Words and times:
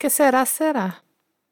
Que 0.00 0.08
será, 0.08 0.46
será. 0.46 0.96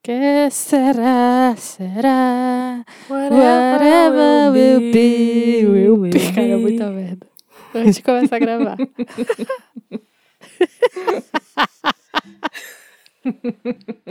Que 0.03 0.49
será, 0.51 1.55
será? 1.59 2.83
Whatever, 3.11 4.53
will 4.53 4.91
be, 4.91 5.67
will 5.67 5.99
be. 5.99 6.11
Cara, 6.35 6.47
é 6.49 6.57
muita 6.57 6.87
merda. 6.99 7.27
Antes 7.75 7.97
de 7.97 8.03
começar 8.03 8.37
a 8.37 8.39
gravar. 8.39 8.77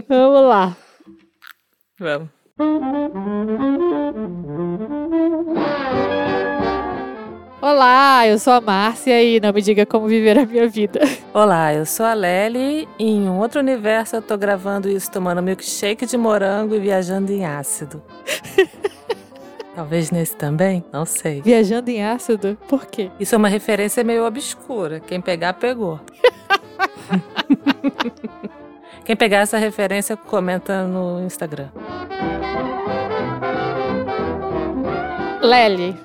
Vamos 0.07 0.47
lá. 0.47 0.77
Vamos. 1.99 2.29
Olá, 7.60 8.28
eu 8.28 8.38
sou 8.38 8.54
a 8.54 8.62
Márcia 8.62 9.24
e 9.24 9.39
não 9.39 9.52
me 9.52 9.64
diga 9.64 9.84
como 9.84 10.07
viver 10.07 10.38
a 10.38 10.46
minha 10.46 10.70
vida. 10.70 11.00
Olá, 11.34 11.74
eu 11.74 11.88
sou 11.88 12.06
a 12.06 12.14
Lely 12.14 12.88
e 13.00 13.10
em 13.10 13.28
um 13.28 13.39
outro 13.39 13.60
universo 13.60 14.16
eu 14.16 14.21
tô 14.21 14.38
gravando 14.38 14.88
isso 14.88 15.10
tomando 15.10 15.42
milkshake 15.42 16.06
de 16.06 16.15
morango 16.18 16.75
e 16.75 16.79
viajando 16.79 17.32
em 17.32 17.48
ácido. 17.48 18.00
Talvez 19.74 20.12
nesse 20.12 20.36
também? 20.36 20.86
Não 20.93 21.04
sei. 21.04 21.42
Viajando 21.42 21.89
em 21.89 22.04
ácido? 22.04 22.56
Por 22.68 22.86
quê? 22.86 23.10
Isso 23.20 23.34
é 23.34 23.38
uma 23.39 23.50
referência 23.50 24.04
meio 24.04 24.24
obscura. 24.24 25.00
Quem 25.00 25.20
pegar, 25.20 25.54
pegou. 25.54 26.00
Quem 29.04 29.15
pegar 29.15 29.39
essa 29.39 29.57
referência, 29.57 30.15
comenta 30.15 30.84
no 30.84 31.24
Instagram. 31.24 31.70
Lely, 35.42 35.95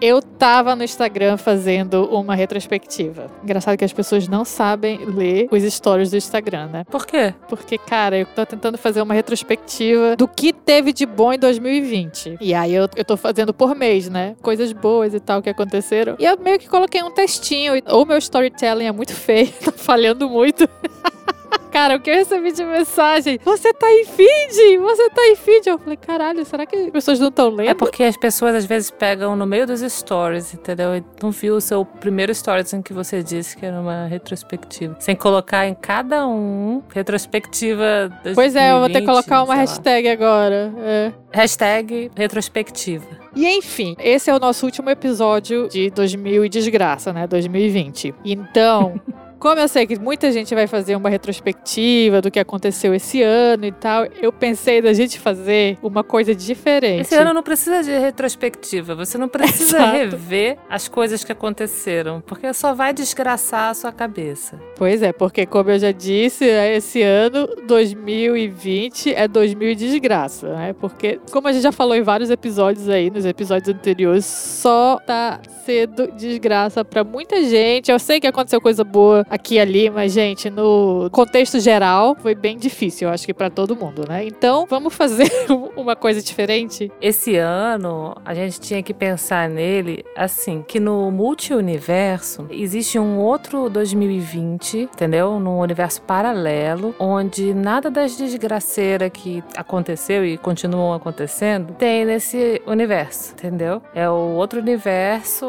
eu 0.00 0.20
tava 0.20 0.76
no 0.76 0.84
Instagram 0.84 1.36
fazendo 1.36 2.04
uma 2.06 2.34
retrospectiva. 2.34 3.26
Engraçado 3.42 3.76
que 3.76 3.84
as 3.84 3.92
pessoas 3.92 4.28
não 4.28 4.44
sabem 4.44 5.04
ler 5.04 5.48
os 5.50 5.62
stories 5.62 6.10
do 6.10 6.16
Instagram, 6.16 6.68
né? 6.68 6.84
Por 6.84 7.06
quê? 7.06 7.34
Porque, 7.48 7.78
cara, 7.78 8.18
eu 8.18 8.26
tô 8.26 8.44
tentando 8.44 8.76
fazer 8.78 9.00
uma 9.00 9.14
retrospectiva 9.14 10.16
do 10.16 10.28
que 10.28 10.52
teve 10.52 10.92
de 10.92 11.06
bom 11.06 11.32
em 11.32 11.38
2020. 11.38 12.38
E 12.40 12.54
aí 12.54 12.74
eu, 12.74 12.88
eu 12.96 13.04
tô 13.04 13.16
fazendo 13.16 13.54
por 13.54 13.74
mês, 13.74 14.08
né? 14.08 14.36
Coisas 14.42 14.72
boas 14.72 15.14
e 15.14 15.20
tal 15.20 15.42
que 15.42 15.50
aconteceram. 15.50 16.16
E 16.18 16.24
eu 16.24 16.38
meio 16.38 16.58
que 16.58 16.68
coloquei 16.68 17.02
um 17.02 17.10
textinho. 17.10 17.74
Ou 17.88 18.04
meu 18.04 18.18
storytelling 18.18 18.86
é 18.86 18.92
muito 18.92 19.14
feio, 19.14 19.50
tá 19.64 19.72
falhando 19.72 20.28
muito. 20.28 20.68
Cara, 21.70 21.96
o 21.96 22.00
que 22.00 22.08
eu 22.08 22.14
recebi 22.14 22.52
de 22.52 22.64
mensagem? 22.64 23.38
Você 23.44 23.72
tá 23.74 23.90
em 23.92 24.04
feed! 24.04 24.78
Você 24.78 25.10
tá 25.10 25.26
em 25.28 25.36
feed! 25.36 25.68
Eu 25.68 25.78
falei, 25.78 25.96
caralho, 25.96 26.44
será 26.44 26.64
que 26.64 26.74
as 26.74 26.90
pessoas 26.90 27.20
não 27.20 27.28
estão 27.28 27.50
lendo? 27.50 27.68
É 27.68 27.74
porque 27.74 28.02
as 28.02 28.16
pessoas 28.16 28.54
às 28.54 28.64
vezes 28.64 28.90
pegam 28.90 29.36
no 29.36 29.46
meio 29.46 29.66
dos 29.66 29.80
stories, 29.80 30.54
entendeu? 30.54 30.96
E 30.96 31.04
não 31.22 31.30
viu 31.30 31.56
o 31.56 31.60
seu 31.60 31.84
primeiro 31.84 32.34
stories 32.34 32.72
em 32.72 32.80
que 32.80 32.94
você 32.94 33.22
disse 33.22 33.56
que 33.56 33.66
era 33.66 33.78
uma 33.78 34.06
retrospectiva. 34.06 34.96
Sem 34.98 35.14
colocar 35.14 35.66
em 35.66 35.74
cada 35.74 36.26
um 36.26 36.82
retrospectiva. 36.94 38.10
Pois 38.34 38.56
é, 38.56 38.72
eu 38.72 38.78
vou 38.78 38.88
ter 38.88 39.00
que 39.00 39.06
2020, 39.06 39.06
colocar 39.06 39.42
uma 39.42 39.54
sei 39.54 39.64
lá. 39.64 39.70
hashtag 39.70 40.08
agora. 40.08 40.74
É. 40.78 41.12
Hashtag 41.32 42.10
retrospectiva. 42.16 43.04
E 43.34 43.46
enfim, 43.46 43.94
esse 43.98 44.30
é 44.30 44.34
o 44.34 44.38
nosso 44.38 44.64
último 44.64 44.88
episódio 44.88 45.68
de 45.68 45.90
2000 45.90 46.46
e 46.46 46.48
desgraça, 46.48 47.12
né? 47.12 47.26
2020. 47.26 48.14
Então, 48.24 48.98
como 49.38 49.60
eu 49.60 49.68
sei 49.68 49.86
que 49.86 49.98
muita 49.98 50.30
gente 50.32 50.54
vai 50.54 50.66
fazer 50.66 50.96
uma 50.96 51.08
retrospectiva 51.08 52.20
do 52.20 52.30
que 52.30 52.38
aconteceu 52.38 52.94
esse 52.94 53.22
ano 53.22 53.66
e 53.66 53.72
tal, 53.72 54.06
eu 54.20 54.32
pensei 54.32 54.80
da 54.80 54.92
gente 54.92 55.18
fazer 55.18 55.78
uma 55.82 56.02
coisa 56.02 56.34
diferente. 56.34 57.02
Esse 57.02 57.14
ano 57.14 57.32
não 57.34 57.42
precisa 57.42 57.82
de 57.82 57.96
retrospectiva. 57.96 58.94
Você 58.94 59.18
não 59.18 59.28
precisa 59.28 59.76
Exato. 59.78 59.96
rever 59.96 60.58
as 60.68 60.88
coisas 60.88 61.22
que 61.24 61.32
aconteceram, 61.32 62.22
porque 62.26 62.52
só 62.52 62.74
vai 62.74 62.92
desgraçar 62.92 63.70
a 63.70 63.74
sua 63.74 63.92
cabeça. 63.92 64.58
Pois 64.76 65.02
é, 65.02 65.12
porque 65.12 65.46
como 65.46 65.70
eu 65.70 65.78
já 65.78 65.92
disse, 65.92 66.48
é 66.48 66.76
esse 66.76 67.02
ano 67.02 67.46
2020 67.66 69.14
é 69.14 69.28
2000 69.28 69.70
e 69.70 69.74
desgraça, 69.74 70.48
né? 70.54 70.74
Porque 70.80 71.20
como 71.30 71.48
a 71.48 71.52
gente 71.52 71.62
já 71.62 71.72
falou 71.72 71.94
em 71.94 72.02
vários 72.02 72.30
episódios 72.30 72.88
aí, 72.88 73.10
nos 73.10 73.24
episódios 73.24 73.74
anteriores, 73.74 74.24
só 74.24 74.98
tá 75.06 75.40
sendo 75.64 76.12
desgraça 76.12 76.84
pra 76.84 77.02
muita 77.02 77.42
gente. 77.44 77.90
Eu 77.90 77.98
sei 77.98 78.20
que 78.20 78.26
aconteceu 78.26 78.60
coisa 78.60 78.84
boa 78.84 79.25
aqui 79.28 79.56
e 79.56 79.60
ali, 79.60 79.90
mas 79.90 80.12
gente, 80.12 80.50
no 80.50 81.08
contexto 81.10 81.58
geral, 81.60 82.16
foi 82.20 82.34
bem 82.34 82.58
difícil, 82.58 83.08
eu 83.08 83.14
acho 83.14 83.24
que 83.24 83.32
pra 83.32 83.48
todo 83.48 83.76
mundo, 83.76 84.04
né? 84.08 84.24
Então, 84.26 84.66
vamos 84.68 84.94
fazer 84.94 85.30
uma 85.76 85.96
coisa 85.96 86.20
diferente. 86.20 86.90
Esse 87.00 87.36
ano, 87.36 88.14
a 88.24 88.34
gente 88.34 88.60
tinha 88.60 88.82
que 88.82 88.92
pensar 88.92 89.48
nele 89.48 90.04
assim, 90.16 90.64
que 90.66 90.78
no 90.78 91.10
multi-universo 91.10 92.46
existe 92.50 92.98
um 92.98 93.18
outro 93.18 93.70
2020, 93.70 94.80
entendeu? 94.80 95.40
Num 95.40 95.58
universo 95.58 96.02
paralelo, 96.02 96.94
onde 96.98 97.54
nada 97.54 97.90
das 97.90 98.16
desgraceiras 98.16 99.10
que 99.12 99.42
aconteceu 99.56 100.24
e 100.24 100.36
continuam 100.36 100.92
acontecendo 100.92 101.74
tem 101.74 102.04
nesse 102.04 102.60
universo, 102.66 103.32
entendeu? 103.32 103.80
É 103.94 104.08
o 104.08 104.34
outro 104.34 104.60
universo 104.60 105.46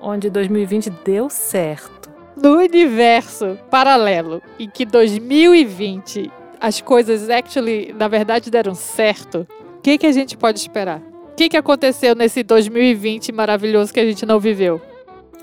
onde 0.00 0.28
2020 0.28 0.90
deu 1.04 1.30
certo. 1.30 1.95
No 2.36 2.58
universo 2.58 3.58
paralelo 3.70 4.42
em 4.58 4.68
que 4.68 4.84
2020 4.84 6.30
as 6.60 6.80
coisas 6.80 7.28
actually, 7.28 7.94
na 7.98 8.08
verdade, 8.08 8.50
deram 8.50 8.74
certo, 8.74 9.46
o 9.78 9.80
que, 9.82 9.98
que 9.98 10.06
a 10.06 10.12
gente 10.12 10.36
pode 10.36 10.58
esperar? 10.58 11.00
O 11.32 11.34
que, 11.36 11.48
que 11.48 11.56
aconteceu 11.56 12.14
nesse 12.14 12.42
2020 12.42 13.32
maravilhoso 13.32 13.92
que 13.92 14.00
a 14.00 14.04
gente 14.04 14.24
não 14.24 14.40
viveu? 14.40 14.80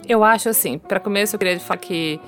Eu 0.07 0.23
acho 0.23 0.49
assim, 0.49 0.77
para 0.77 0.99
começo 0.99 1.35
eu 1.35 1.39
queria 1.39 1.59
falar 1.59 1.77
que 1.77 2.19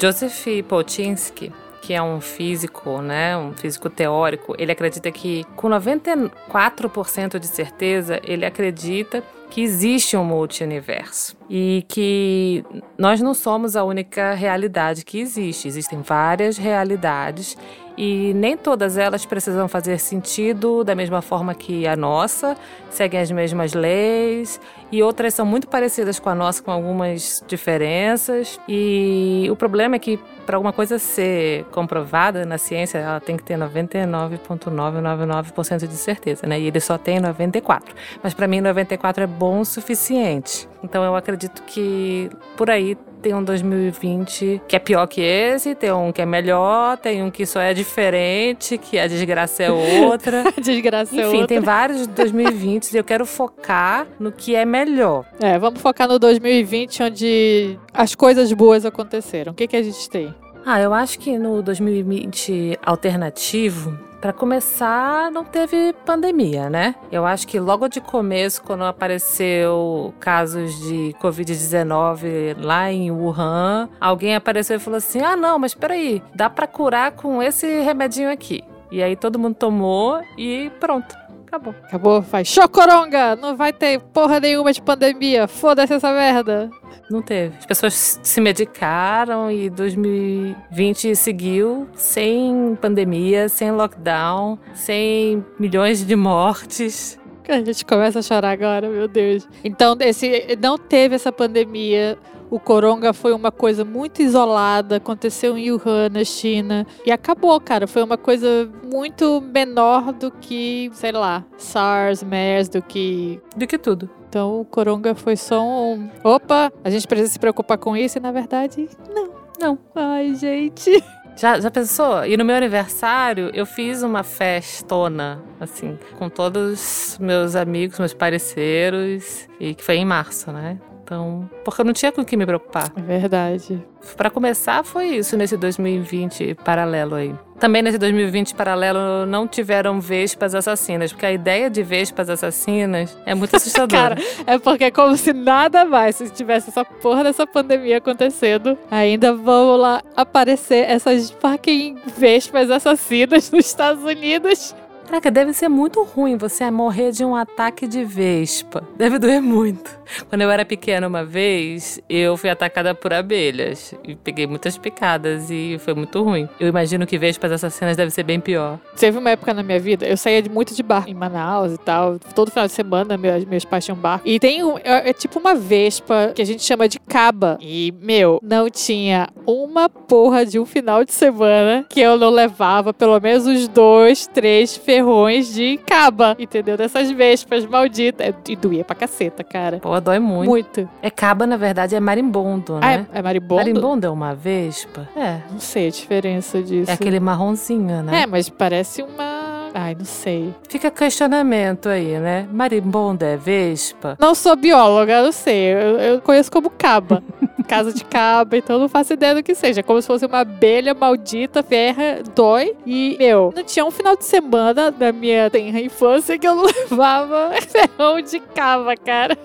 Joseph 0.00 0.46
Polchinski, 0.68 1.52
que 1.84 1.92
é 1.92 2.02
um 2.02 2.18
físico, 2.18 3.02
né, 3.02 3.36
um 3.36 3.52
físico 3.52 3.90
teórico, 3.90 4.54
ele 4.58 4.72
acredita 4.72 5.12
que 5.12 5.44
com 5.54 5.68
94% 5.68 7.38
de 7.38 7.46
certeza, 7.46 8.18
ele 8.24 8.46
acredita 8.46 9.22
que 9.50 9.60
existe 9.60 10.16
um 10.16 10.24
multiverso 10.24 11.36
e 11.48 11.84
que 11.86 12.64
nós 12.96 13.20
não 13.20 13.34
somos 13.34 13.76
a 13.76 13.84
única 13.84 14.32
realidade 14.32 15.04
que 15.04 15.20
existe, 15.20 15.68
existem 15.68 16.00
várias 16.00 16.56
realidades 16.56 17.54
e 17.96 18.32
nem 18.34 18.56
todas 18.56 18.96
elas 18.96 19.24
precisam 19.24 19.68
fazer 19.68 19.98
sentido 19.98 20.82
da 20.82 20.94
mesma 20.94 21.22
forma 21.22 21.54
que 21.54 21.86
a 21.86 21.96
nossa, 21.96 22.56
seguem 22.90 23.20
as 23.20 23.30
mesmas 23.30 23.72
leis 23.72 24.60
e 24.90 25.02
outras 25.02 25.34
são 25.34 25.46
muito 25.46 25.68
parecidas 25.68 26.18
com 26.18 26.28
a 26.28 26.34
nossa, 26.34 26.62
com 26.62 26.70
algumas 26.70 27.42
diferenças. 27.46 28.60
E 28.68 29.48
o 29.50 29.56
problema 29.56 29.96
é 29.96 29.98
que 29.98 30.18
para 30.44 30.56
alguma 30.56 30.72
coisa 30.72 30.98
ser 30.98 31.64
comprovada 31.66 32.44
na 32.44 32.58
ciência, 32.58 32.98
ela 32.98 33.20
tem 33.20 33.36
que 33.36 33.42
ter 33.42 33.56
99,999% 33.56 35.86
de 35.86 35.96
certeza, 35.96 36.46
né? 36.46 36.60
E 36.60 36.66
ele 36.66 36.80
só 36.80 36.98
tem 36.98 37.20
94. 37.20 37.94
Mas 38.22 38.34
para 38.34 38.46
mim 38.46 38.60
94 38.60 39.24
é 39.24 39.26
bom 39.26 39.60
o 39.60 39.64
suficiente. 39.64 40.68
Então 40.82 41.02
eu 41.02 41.16
acredito 41.16 41.62
que 41.62 42.28
por 42.56 42.70
aí 42.70 42.98
tem 43.24 43.34
um 43.34 43.42
2020 43.42 44.60
que 44.68 44.76
é 44.76 44.78
pior 44.78 45.06
que 45.06 45.22
esse, 45.22 45.74
tem 45.74 45.90
um 45.90 46.12
que 46.12 46.20
é 46.20 46.26
melhor, 46.26 46.98
tem 46.98 47.22
um 47.22 47.30
que 47.30 47.46
só 47.46 47.58
é 47.58 47.72
diferente, 47.72 48.76
que 48.76 48.98
a 48.98 49.06
desgraça 49.06 49.62
é 49.62 49.70
outra. 49.70 50.44
Desgraça 50.60 51.16
é 51.16 51.20
Enfim, 51.20 51.38
outra. 51.38 51.46
tem 51.46 51.60
vários 51.60 52.06
2020 52.06 52.92
e 52.92 52.98
eu 52.98 53.04
quero 53.04 53.24
focar 53.24 54.06
no 54.20 54.30
que 54.30 54.54
é 54.54 54.66
melhor. 54.66 55.24
É, 55.40 55.58
vamos 55.58 55.80
focar 55.80 56.06
no 56.06 56.18
2020, 56.18 57.02
onde 57.02 57.78
as 57.94 58.14
coisas 58.14 58.52
boas 58.52 58.84
aconteceram. 58.84 59.52
O 59.52 59.54
que, 59.54 59.66
que 59.66 59.76
a 59.76 59.82
gente 59.82 60.10
tem? 60.10 60.34
Ah, 60.66 60.80
eu 60.80 60.92
acho 60.92 61.18
que 61.18 61.38
no 61.38 61.62
2020 61.62 62.78
alternativo, 62.84 63.98
para 64.24 64.32
começar, 64.32 65.30
não 65.30 65.44
teve 65.44 65.92
pandemia, 66.06 66.70
né? 66.70 66.94
Eu 67.12 67.26
acho 67.26 67.46
que 67.46 67.60
logo 67.60 67.88
de 67.88 68.00
começo, 68.00 68.62
quando 68.62 68.82
apareceu 68.82 70.14
casos 70.18 70.80
de 70.80 71.14
Covid-19 71.20 72.56
lá 72.58 72.90
em 72.90 73.10
Wuhan, 73.10 73.86
alguém 74.00 74.34
apareceu 74.34 74.78
e 74.78 74.80
falou 74.80 74.96
assim: 74.96 75.20
ah, 75.20 75.36
não, 75.36 75.58
mas 75.58 75.74
peraí, 75.74 76.22
dá 76.34 76.48
para 76.48 76.66
curar 76.66 77.12
com 77.12 77.42
esse 77.42 77.82
remedinho 77.82 78.30
aqui. 78.30 78.64
E 78.90 79.02
aí 79.02 79.14
todo 79.14 79.38
mundo 79.38 79.56
tomou 79.56 80.22
e 80.38 80.70
pronto, 80.80 81.14
acabou. 81.54 81.74
Acabou, 81.84 82.22
faz 82.22 82.48
chocoronga! 82.48 83.36
Não 83.36 83.56
vai 83.56 83.72
ter 83.72 84.00
porra 84.00 84.40
nenhuma 84.40 84.72
de 84.72 84.82
pandemia. 84.82 85.46
Foda-se 85.46 85.94
essa 85.94 86.12
merda. 86.12 86.70
Não 87.10 87.22
teve. 87.22 87.56
As 87.58 87.66
pessoas 87.66 88.20
se 88.22 88.40
medicaram 88.40 89.50
e 89.50 89.70
2020 89.70 91.14
seguiu 91.14 91.88
sem 91.94 92.76
pandemia, 92.80 93.48
sem 93.48 93.70
lockdown, 93.70 94.58
sem 94.74 95.44
milhões 95.58 96.04
de 96.04 96.16
mortes. 96.16 97.18
A 97.46 97.60
gente 97.60 97.84
começa 97.84 98.20
a 98.20 98.22
chorar 98.22 98.52
agora, 98.52 98.88
meu 98.88 99.06
Deus. 99.06 99.46
Então, 99.62 99.94
esse 100.00 100.56
não 100.60 100.78
teve 100.78 101.14
essa 101.14 101.30
pandemia. 101.30 102.18
O 102.50 102.60
coronga 102.60 103.12
foi 103.12 103.32
uma 103.32 103.50
coisa 103.50 103.84
muito 103.84 104.22
isolada, 104.22 104.96
aconteceu 104.96 105.56
em 105.56 105.72
Wuhan, 105.72 106.08
na 106.10 106.24
China, 106.24 106.86
e 107.04 107.10
acabou, 107.10 107.60
cara. 107.60 107.86
Foi 107.86 108.02
uma 108.02 108.16
coisa 108.16 108.70
muito 108.90 109.40
menor 109.40 110.12
do 110.12 110.30
que, 110.30 110.90
sei 110.94 111.12
lá, 111.12 111.44
SARS, 111.56 112.22
MERS, 112.22 112.68
do 112.68 112.82
que 112.82 113.40
Do 113.56 113.66
que 113.66 113.78
tudo. 113.78 114.08
Então 114.28 114.60
o 114.60 114.64
Coronga 114.64 115.14
foi 115.14 115.36
só 115.36 115.62
um. 115.64 116.10
Opa, 116.22 116.72
a 116.82 116.90
gente 116.90 117.06
precisa 117.06 117.32
se 117.32 117.38
preocupar 117.38 117.78
com 117.78 117.96
isso 117.96 118.18
e 118.18 118.20
na 118.20 118.32
verdade, 118.32 118.88
não. 119.14 119.44
Não. 119.60 119.78
Ai, 119.94 120.34
gente. 120.34 120.90
Já, 121.36 121.58
já 121.58 121.68
pensou? 121.68 122.24
E 122.24 122.36
no 122.36 122.44
meu 122.44 122.54
aniversário, 122.54 123.50
eu 123.52 123.66
fiz 123.66 124.04
uma 124.04 124.22
festona, 124.22 125.42
assim, 125.58 125.98
com 126.16 126.28
todos 126.28 127.18
meus 127.20 127.56
amigos, 127.56 127.98
meus 127.98 128.14
parceiros, 128.14 129.48
e 129.58 129.74
que 129.74 129.82
foi 129.82 129.96
em 129.96 130.04
março, 130.04 130.52
né? 130.52 130.78
Então, 131.04 131.48
porque 131.62 131.82
eu 131.82 131.84
não 131.84 131.92
tinha 131.92 132.10
com 132.10 132.22
o 132.22 132.24
que 132.24 132.34
me 132.34 132.46
preocupar. 132.46 132.90
É 132.96 133.02
verdade. 133.02 133.84
Para 134.16 134.30
começar, 134.30 134.82
foi 134.82 135.08
isso 135.08 135.36
nesse 135.36 135.54
2020 135.54 136.54
paralelo 136.64 137.14
aí. 137.14 137.34
Também 137.58 137.82
nesse 137.82 137.98
2020 137.98 138.54
paralelo 138.54 139.26
não 139.26 139.46
tiveram 139.46 140.00
vespas 140.00 140.54
assassinas, 140.54 141.12
porque 141.12 141.26
a 141.26 141.32
ideia 141.32 141.68
de 141.68 141.82
vespas 141.82 142.28
assassinas 142.30 143.16
é 143.26 143.34
muito 143.34 143.54
assustadora. 143.56 144.16
Cara, 144.16 144.28
é 144.46 144.58
porque 144.58 144.84
é 144.84 144.90
como 144.90 145.14
se 145.16 145.32
nada 145.32 145.84
mais, 145.84 146.16
se 146.16 146.30
tivesse 146.30 146.70
essa 146.70 146.84
porra 146.84 147.22
dessa 147.22 147.46
pandemia 147.46 147.98
acontecendo, 147.98 148.76
ainda 148.90 149.34
vão 149.34 149.76
lá 149.76 150.02
aparecer 150.16 150.90
essas 150.90 151.30
fucking 151.30 151.96
vespas 152.16 152.70
assassinas 152.70 153.50
nos 153.52 153.66
Estados 153.66 154.02
Unidos. 154.02 154.74
Caraca, 155.06 155.30
deve 155.30 155.52
ser 155.52 155.68
muito 155.68 156.02
ruim 156.02 156.36
você 156.36 156.70
morrer 156.70 157.12
de 157.12 157.24
um 157.24 157.34
ataque 157.36 157.86
de 157.86 158.04
vespa. 158.04 158.82
Deve 158.96 159.18
doer 159.18 159.40
muito. 159.40 159.98
Quando 160.28 160.42
eu 160.42 160.50
era 160.50 160.64
pequena 160.64 161.06
uma 161.06 161.24
vez, 161.24 162.00
eu 162.08 162.36
fui 162.36 162.50
atacada 162.50 162.94
por 162.94 163.12
abelhas. 163.12 163.94
E 164.04 164.14
peguei 164.14 164.46
muitas 164.46 164.76
picadas 164.76 165.50
e 165.50 165.76
foi 165.80 165.94
muito 165.94 166.22
ruim. 166.22 166.48
Eu 166.58 166.68
imagino 166.68 167.06
que 167.06 167.18
vespas 167.18 167.52
assassinas 167.52 167.96
deve 167.96 168.10
ser 168.10 168.22
bem 168.22 168.40
pior. 168.40 168.78
Teve 168.96 169.18
uma 169.18 169.30
época 169.30 169.52
na 169.54 169.62
minha 169.62 169.78
vida, 169.78 170.06
eu 170.06 170.16
saía 170.16 170.42
muito 170.50 170.74
de 170.74 170.82
bar 170.82 171.04
em 171.06 171.14
Manaus 171.14 171.72
e 171.72 171.78
tal. 171.78 172.18
Todo 172.34 172.50
final 172.50 172.66
de 172.66 172.72
semana, 172.72 173.16
meus, 173.16 173.64
pais 173.64 173.84
tinham 173.84 173.96
bar. 173.96 174.20
E 174.24 174.38
tem 174.38 174.64
um, 174.64 174.78
é, 174.78 175.10
é 175.10 175.12
tipo 175.12 175.38
uma 175.38 175.54
vespa 175.54 176.32
que 176.34 176.42
a 176.42 176.46
gente 176.46 176.62
chama 176.62 176.88
de 176.88 176.98
caba. 176.98 177.58
E, 177.60 177.92
meu, 178.00 178.40
não 178.42 178.68
tinha 178.68 179.28
uma 179.46 179.88
porra 179.88 180.44
de 180.44 180.58
um 180.58 180.66
final 180.66 181.04
de 181.04 181.12
semana 181.12 181.84
que 181.88 182.00
eu 182.00 182.16
não 182.16 182.30
levava 182.30 182.92
pelo 182.92 183.18
menos 183.20 183.46
uns 183.46 183.68
dois, 183.68 184.26
três 184.26 184.76
ferrões 184.94 185.52
de 185.52 185.76
caba, 185.86 186.36
entendeu? 186.38 186.76
Dessas 186.76 187.10
vespas 187.10 187.66
malditas. 187.66 188.34
E 188.48 188.54
doía 188.56 188.84
pra 188.84 188.94
caceta, 188.94 189.42
cara. 189.42 189.78
Pô, 189.80 189.98
dói 190.00 190.18
muito. 190.18 190.48
Muito. 190.48 190.88
É 191.02 191.10
caba, 191.10 191.46
na 191.46 191.56
verdade, 191.56 191.94
é 191.96 192.00
marimbondo, 192.00 192.76
Ah, 192.76 192.80
né? 192.80 193.06
é, 193.12 193.18
é 193.18 193.22
marimbondo? 193.22 193.56
Marimbondo 193.56 194.06
é 194.06 194.10
uma 194.10 194.34
vespa? 194.34 195.08
É. 195.16 195.38
Não 195.50 195.58
sei 195.60 195.88
a 195.88 195.90
diferença 195.90 196.62
disso. 196.62 196.90
É 196.90 196.94
aquele 196.94 197.18
marronzinho, 197.20 198.02
né? 198.02 198.22
É, 198.22 198.26
mas 198.26 198.48
parece 198.48 199.02
uma. 199.02 199.44
Ai, 199.74 199.96
não 199.98 200.04
sei. 200.04 200.54
Fica 200.68 200.88
questionamento 200.90 201.88
aí, 201.88 202.18
né? 202.20 202.46
Marimbondo 202.52 203.24
é 203.24 203.36
vespa? 203.36 204.16
Não 204.20 204.32
sou 204.34 204.54
bióloga, 204.54 205.20
não 205.22 205.32
sei. 205.32 205.72
Eu, 205.74 205.98
eu 205.98 206.20
conheço 206.20 206.50
como 206.52 206.70
caba. 206.70 207.22
Casa 207.66 207.92
de 207.92 208.04
caba, 208.04 208.56
então 208.56 208.78
não 208.78 208.88
faço 208.88 209.12
ideia 209.12 209.34
do 209.34 209.42
que 209.42 209.54
seja. 209.54 209.82
Como 209.82 210.00
se 210.00 210.06
fosse 210.06 210.26
uma 210.26 210.40
abelha 210.40 210.94
maldita, 210.94 211.62
ferra, 211.62 212.22
dói. 212.34 212.74
E, 212.86 213.16
meu, 213.18 213.52
não 213.54 213.64
tinha 213.64 213.84
um 213.84 213.90
final 213.90 214.16
de 214.16 214.24
semana 214.24 214.90
da 214.90 215.12
minha 215.12 215.50
tenra 215.50 215.80
infância 215.80 216.38
que 216.38 216.46
eu 216.46 216.54
não 216.54 216.64
levava 216.90 217.52
ferrão 217.62 218.20
de 218.20 218.40
cava, 218.40 218.94
cara. 218.96 219.36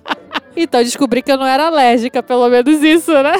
então 0.56 0.82
descobri 0.82 1.22
que 1.22 1.32
eu 1.32 1.38
não 1.38 1.46
era 1.46 1.66
alérgica, 1.66 2.22
pelo 2.22 2.48
menos 2.48 2.82
isso, 2.82 3.12
né? 3.12 3.34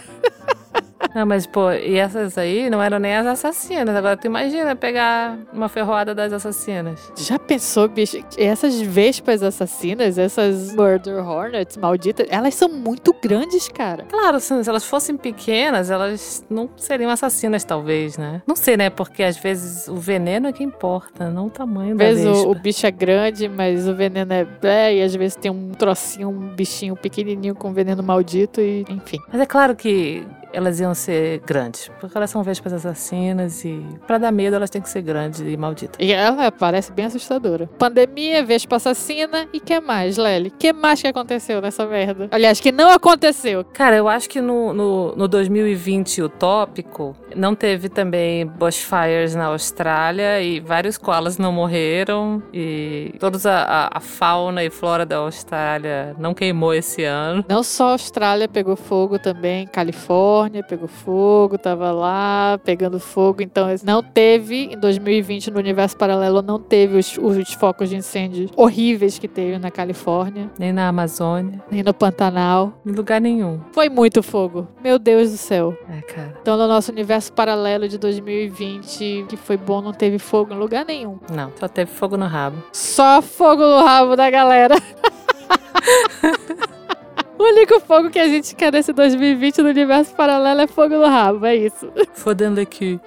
Não, 1.14 1.26
mas, 1.26 1.46
pô, 1.46 1.70
e 1.72 1.99
essas 1.99 2.38
aí 2.38 2.70
não 2.70 2.82
eram 2.82 2.99
nem 2.99 3.14
as 3.16 3.26
assassinas. 3.26 3.94
Agora 3.94 4.16
tu 4.16 4.26
imagina 4.26 4.75
pegar 4.75 5.38
uma 5.52 5.69
ferroada 5.69 6.14
das 6.14 6.32
assassinas. 6.32 7.12
Já 7.16 7.38
pensou, 7.38 7.88
bicho? 7.88 8.19
Essas 8.38 8.81
vespas 8.81 9.43
assassinas, 9.43 10.19
essas 10.19 10.75
murder 10.75 11.26
hornets 11.26 11.76
malditas, 11.76 12.26
elas 12.31 12.54
são 12.54 12.69
muito 12.69 13.14
grandes, 13.22 13.69
cara. 13.69 14.04
Claro, 14.08 14.37
assim, 14.37 14.62
se 14.62 14.69
elas 14.69 14.84
fossem 14.84 15.16
pequenas, 15.16 15.90
elas 15.90 16.44
não 16.49 16.69
seriam 16.76 17.10
assassinas, 17.10 17.64
talvez, 17.64 18.16
né? 18.16 18.43
Não 18.46 18.56
sei, 18.56 18.76
né? 18.76 18.90
Porque 18.90 19.22
às 19.22 19.37
vezes 19.37 19.88
o 19.88 19.96
veneno 19.96 20.49
é 20.49 20.52
que 20.52 20.62
importa, 20.62 21.31
não 21.31 21.46
o 21.46 21.50
tamanho 21.50 21.93
Às 21.93 21.99
da 21.99 22.04
vezes 22.04 22.25
vespa. 22.25 22.49
o, 22.49 22.50
o 22.50 22.54
bicho 22.54 22.87
é 22.87 22.90
grande, 22.90 23.49
mas 23.49 23.87
o 23.87 23.94
veneno 23.94 24.32
é. 24.32 24.46
é 24.62 24.96
e 24.96 25.02
às 25.02 25.14
vezes 25.14 25.37
tem 25.37 25.50
um 25.50 25.70
trocinho, 25.72 26.28
um 26.28 26.49
bichinho 26.54 26.96
pequenininho 26.96 27.54
com 27.54 27.72
veneno 27.72 28.02
maldito 28.02 28.60
e 28.60 28.84
enfim. 28.88 29.19
Mas 29.31 29.40
é 29.40 29.46
claro 29.46 29.75
que 29.76 30.26
elas 30.52 30.81
iam 30.81 30.91
ser 30.94 31.40
grandes, 31.40 31.90
porque 32.00 32.16
elas 32.16 32.30
são 32.30 32.42
vespas 32.42 32.72
assassinas 32.72 33.64
e 33.64 33.84
pra 34.06 34.18
dar 34.18 34.32
medo 34.32 34.56
elas 34.56 34.70
têm 34.70 34.80
que 34.80 34.88
ser 34.88 35.02
grandes 35.02 35.40
e 35.40 35.56
malditas. 35.56 35.96
E 35.98 36.12
ela 36.12 36.50
parece 36.50 36.92
bem 36.92 37.06
assustadora. 37.06 37.68
Pandemia, 37.78 38.44
vespa 38.44 38.76
assassina 38.76 39.46
e 39.52 39.60
que 39.60 39.80
mais, 39.80 40.16
Lely? 40.16 40.52
que 40.58 40.72
mais 40.72 41.00
que 41.00 41.08
aconteceu 41.08 41.60
nessa 41.60 41.86
merda? 41.86 42.28
Aliás, 42.30 42.60
que 42.60 42.70
não 42.70 42.90
aconteceu. 42.90 43.64
Cara, 43.64 43.96
eu 43.96 44.08
acho 44.08 44.28
que 44.28 44.40
no, 44.40 44.72
no, 44.72 45.16
no 45.16 45.28
2020 45.28 46.22
utópico 46.22 47.16
não 47.34 47.54
teve 47.54 47.88
também 47.88 48.46
bushfires 48.46 49.34
na 49.34 49.46
Austrália 49.46 50.40
e 50.40 50.60
vários 50.60 50.96
koalas 50.98 51.38
não 51.38 51.52
morreram 51.52 52.42
e 52.52 53.14
toda 53.18 53.38
a, 53.50 53.86
a, 53.86 53.98
a 53.98 54.00
fauna 54.00 54.62
e 54.62 54.70
flora 54.70 55.04
da 55.04 55.16
Austrália 55.16 56.14
não 56.18 56.34
queimou 56.34 56.74
esse 56.74 57.04
ano. 57.04 57.44
Não 57.48 57.62
só 57.62 57.88
a 57.88 57.92
Austrália 57.92 58.48
pegou 58.48 58.76
fogo 58.76 59.18
também, 59.18 59.66
Califórnia 59.66 60.62
pegou 60.62 60.81
fogo, 60.88 61.58
tava 61.58 61.90
lá 61.93 62.58
pegando 62.64 62.99
fogo. 62.99 63.43
Então 63.43 63.69
não 63.84 64.02
teve, 64.02 64.73
em 64.73 64.79
2020, 64.79 65.50
no 65.50 65.58
universo 65.58 65.96
paralelo, 65.96 66.43
não 66.43 66.58
teve 66.58 66.99
os, 66.99 67.17
os 67.19 67.52
focos 67.55 67.88
de 67.88 67.96
incêndio 67.96 68.50
horríveis 68.56 69.19
que 69.19 69.29
teve 69.29 69.58
na 69.58 69.70
Califórnia, 69.70 70.50
Nem 70.58 70.73
na 70.73 70.88
Amazônia, 70.88 71.62
nem 71.70 71.82
no 71.82 71.94
Pantanal. 71.94 72.73
em 72.84 72.93
lugar 72.93 73.20
nenhum. 73.20 73.61
Foi 73.73 73.88
muito 73.88 74.23
fogo. 74.23 74.67
Meu 74.82 74.99
Deus 74.99 75.31
do 75.31 75.37
céu. 75.37 75.76
É, 75.88 76.00
cara. 76.02 76.34
Então, 76.40 76.56
no 76.56 76.67
nosso 76.67 76.90
universo 76.93 77.32
paralelo 77.32 77.88
de 77.88 77.99
2020, 77.99 79.26
que 79.28 79.37
foi 79.37 79.56
bom, 79.56 79.81
não 79.81 79.93
teve 79.93 80.19
fogo 80.19 80.52
em 80.52 80.58
lugar 80.58 80.85
nenhum. 80.85 81.19
Não, 81.32 81.52
só 81.58 81.69
teve 81.69 81.90
fogo 81.90 82.17
no 82.17 82.26
rabo. 82.26 82.56
Só 82.73 83.23
fogo 83.23 83.62
no 83.62 83.85
rabo 83.85 84.17
da 84.17 84.31
galera. 84.31 84.75
O 87.42 87.44
único 87.44 87.80
fogo 87.80 88.08
que 88.08 88.20
a 88.20 88.28
gente 88.28 88.54
quer 88.54 88.72
nesse 88.72 88.92
2020 88.92 89.62
no 89.62 89.70
universo 89.70 90.14
paralelo 90.14 90.60
é 90.60 90.66
fogo 90.68 90.94
no 90.94 91.06
rabo, 91.06 91.44
é 91.44 91.56
isso. 91.56 91.90
Fodendo 92.14 92.60
aqui. 92.60 93.00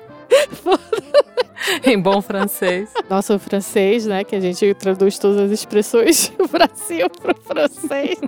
em 1.85 1.97
bom 1.97 2.21
francês. 2.21 2.91
Nosso 3.09 3.39
francês, 3.39 4.05
né? 4.05 4.25
Que 4.25 4.35
a 4.35 4.41
gente 4.41 4.73
traduz 4.73 5.17
todas 5.17 5.39
as 5.39 5.51
expressões 5.51 6.27
do 6.37 6.49
Brasil 6.49 7.09
pro 7.09 7.33
francês. 7.43 8.19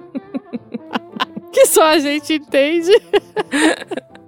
que 1.52 1.66
só 1.66 1.84
a 1.88 2.00
gente 2.00 2.36
entende. 2.36 2.94